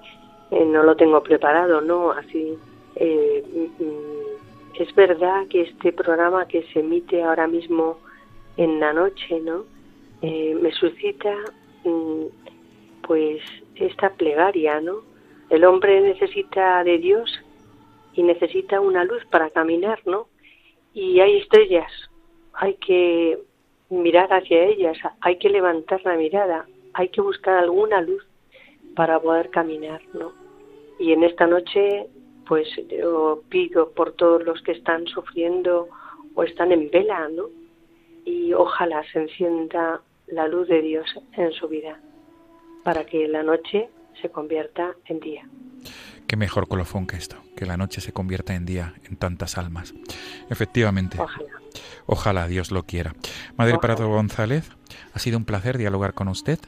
[0.52, 2.12] eh, no lo tengo preparado, ¿no?
[2.12, 2.56] Así
[2.94, 3.42] eh,
[3.80, 7.98] mm, es verdad que este programa que se emite ahora mismo
[8.56, 9.64] en la noche, ¿no?
[10.22, 11.34] Eh, me suscita
[11.84, 12.24] mm,
[13.02, 13.42] pues
[13.74, 14.98] esta plegaria, ¿no?
[15.50, 17.40] El hombre necesita de Dios
[18.14, 20.28] y necesita una luz para caminar, ¿no?
[20.94, 21.90] Y hay estrellas,
[22.52, 23.38] hay que
[23.90, 28.24] mirar hacia ellas, hay que levantar la mirada, hay que buscar alguna luz
[28.94, 30.32] para poder caminar, ¿no?
[30.98, 32.08] Y en esta noche,
[32.46, 35.88] pues yo pido por todos los que están sufriendo
[36.34, 37.44] o están en vela, ¿no?
[38.24, 41.06] Y ojalá se encienda la luz de Dios
[41.36, 42.00] en su vida
[42.82, 43.88] para que la noche
[44.20, 45.48] se convierta en día.
[46.28, 49.94] Qué mejor colofón que esto, que la noche se convierta en día en tantas almas.
[50.50, 51.18] Efectivamente.
[51.20, 51.48] Ojalá.
[52.06, 53.14] Ojalá Dios lo quiera.
[53.56, 53.94] Madre Ojalá.
[53.96, 54.70] Prado González,
[55.14, 56.58] ha sido un placer dialogar con usted.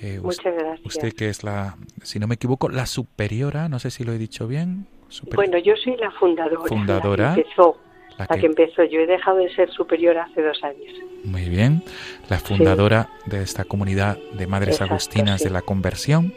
[0.00, 0.86] Eh, Muchas gracias.
[0.86, 4.18] Usted que es la, si no me equivoco, la superiora, no sé si lo he
[4.18, 4.86] dicho bien.
[5.08, 6.66] super- Bueno, yo soy la fundadora.
[6.68, 7.28] Fundadora.
[7.30, 7.78] La que empezó.
[8.18, 8.84] la La que- empezó.
[8.84, 10.92] Yo he dejado de ser superior hace dos años.
[11.24, 11.82] Muy bien.
[12.28, 15.44] La fundadora de esta comunidad de Madres Exacto, Agustinas sí.
[15.48, 16.32] de la Conversión.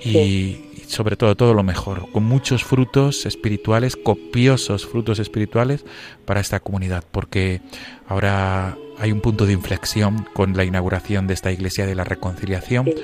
[0.00, 0.67] Y, Sí.
[0.88, 5.84] Sobre todo todo lo mejor, con muchos frutos espirituales, copiosos frutos espirituales
[6.24, 7.60] para esta comunidad, porque
[8.08, 12.86] ahora hay un punto de inflexión con la inauguración de esta iglesia de la reconciliación
[12.86, 12.94] Sí.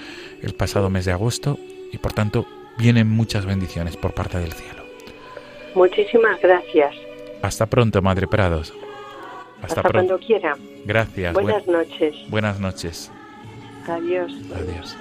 [0.43, 1.59] el pasado mes de agosto
[1.93, 2.47] y por tanto
[2.79, 4.83] vienen muchas bendiciones por parte del cielo.
[5.75, 6.95] Muchísimas gracias.
[7.43, 8.73] Hasta pronto, Madre Prados.
[9.63, 10.09] Hasta, Hasta, pronto.
[10.09, 10.57] cuando quiera.
[10.85, 11.33] Gracias.
[11.33, 12.15] Buen- Buenas noches.
[12.29, 13.11] buenas noches.
[13.87, 14.33] Adiós.
[14.55, 14.97] Adiós.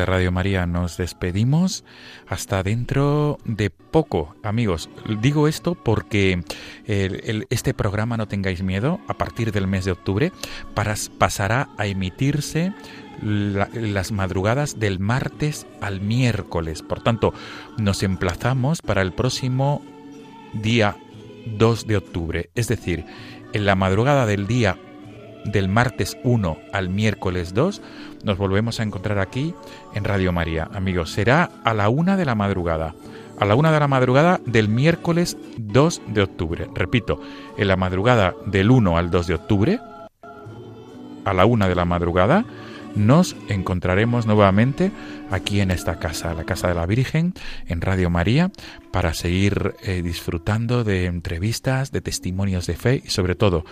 [0.00, 1.84] De Radio María, nos despedimos
[2.26, 4.34] hasta dentro de poco.
[4.42, 4.88] Amigos,
[5.20, 6.42] digo esto porque
[6.86, 10.32] este programa, no tengáis miedo, a partir del mes de octubre
[11.18, 12.72] pasará a emitirse
[13.22, 16.82] la- las madrugadas del martes al miércoles.
[16.82, 17.34] Por tanto,
[17.78, 19.82] nos emplazamos para el próximo
[20.54, 20.96] día
[21.46, 22.50] 2 de octubre.
[22.54, 23.04] Es decir,
[23.52, 24.78] en la madrugada del día
[25.44, 27.82] del martes 1 al miércoles 2
[28.24, 29.54] nos volvemos a encontrar aquí
[29.94, 30.68] en Radio María.
[30.72, 32.94] Amigos, será a la una de la madrugada.
[33.38, 36.68] A la una de la madrugada del miércoles 2 de octubre.
[36.74, 37.20] Repito,
[37.56, 39.80] en la madrugada del 1 al 2 de octubre,
[41.24, 42.44] a la una de la madrugada,
[42.94, 44.90] nos encontraremos nuevamente
[45.30, 47.34] aquí en esta casa, la Casa de la Virgen,
[47.66, 48.50] en Radio María,
[48.90, 53.64] para seguir eh, disfrutando de entrevistas, de testimonios de fe y sobre todo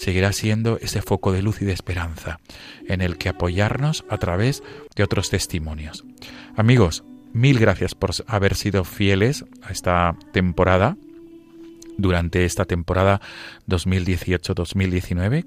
[0.00, 2.40] seguirá siendo ese foco de luz y de esperanza
[2.88, 4.62] en el que apoyarnos a través
[4.96, 6.04] de otros testimonios.
[6.56, 10.96] Amigos, mil gracias por haber sido fieles a esta temporada,
[11.98, 13.20] durante esta temporada
[13.68, 15.44] 2018-2019,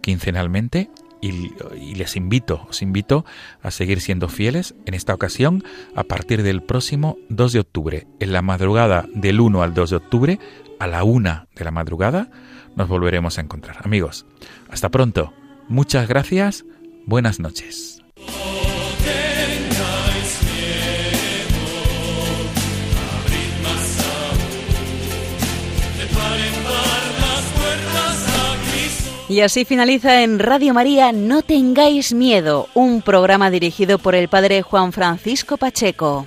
[0.00, 0.88] quincenalmente,
[1.20, 3.26] y, les invito, os invito
[3.62, 5.62] a seguir siendo fieles en esta ocasión
[5.94, 9.96] a partir del próximo 2 de octubre, en la madrugada del 1 al 2 de
[9.96, 10.38] octubre,
[10.78, 12.30] a la 1 de la madrugada,
[12.76, 13.78] nos volveremos a encontrar.
[13.84, 14.26] Amigos,
[14.68, 15.32] hasta pronto.
[15.68, 16.64] Muchas gracias.
[17.06, 18.00] Buenas noches.
[29.30, 34.62] Y así finaliza en Radio María No tengáis miedo, un programa dirigido por el padre
[34.62, 36.26] Juan Francisco Pacheco.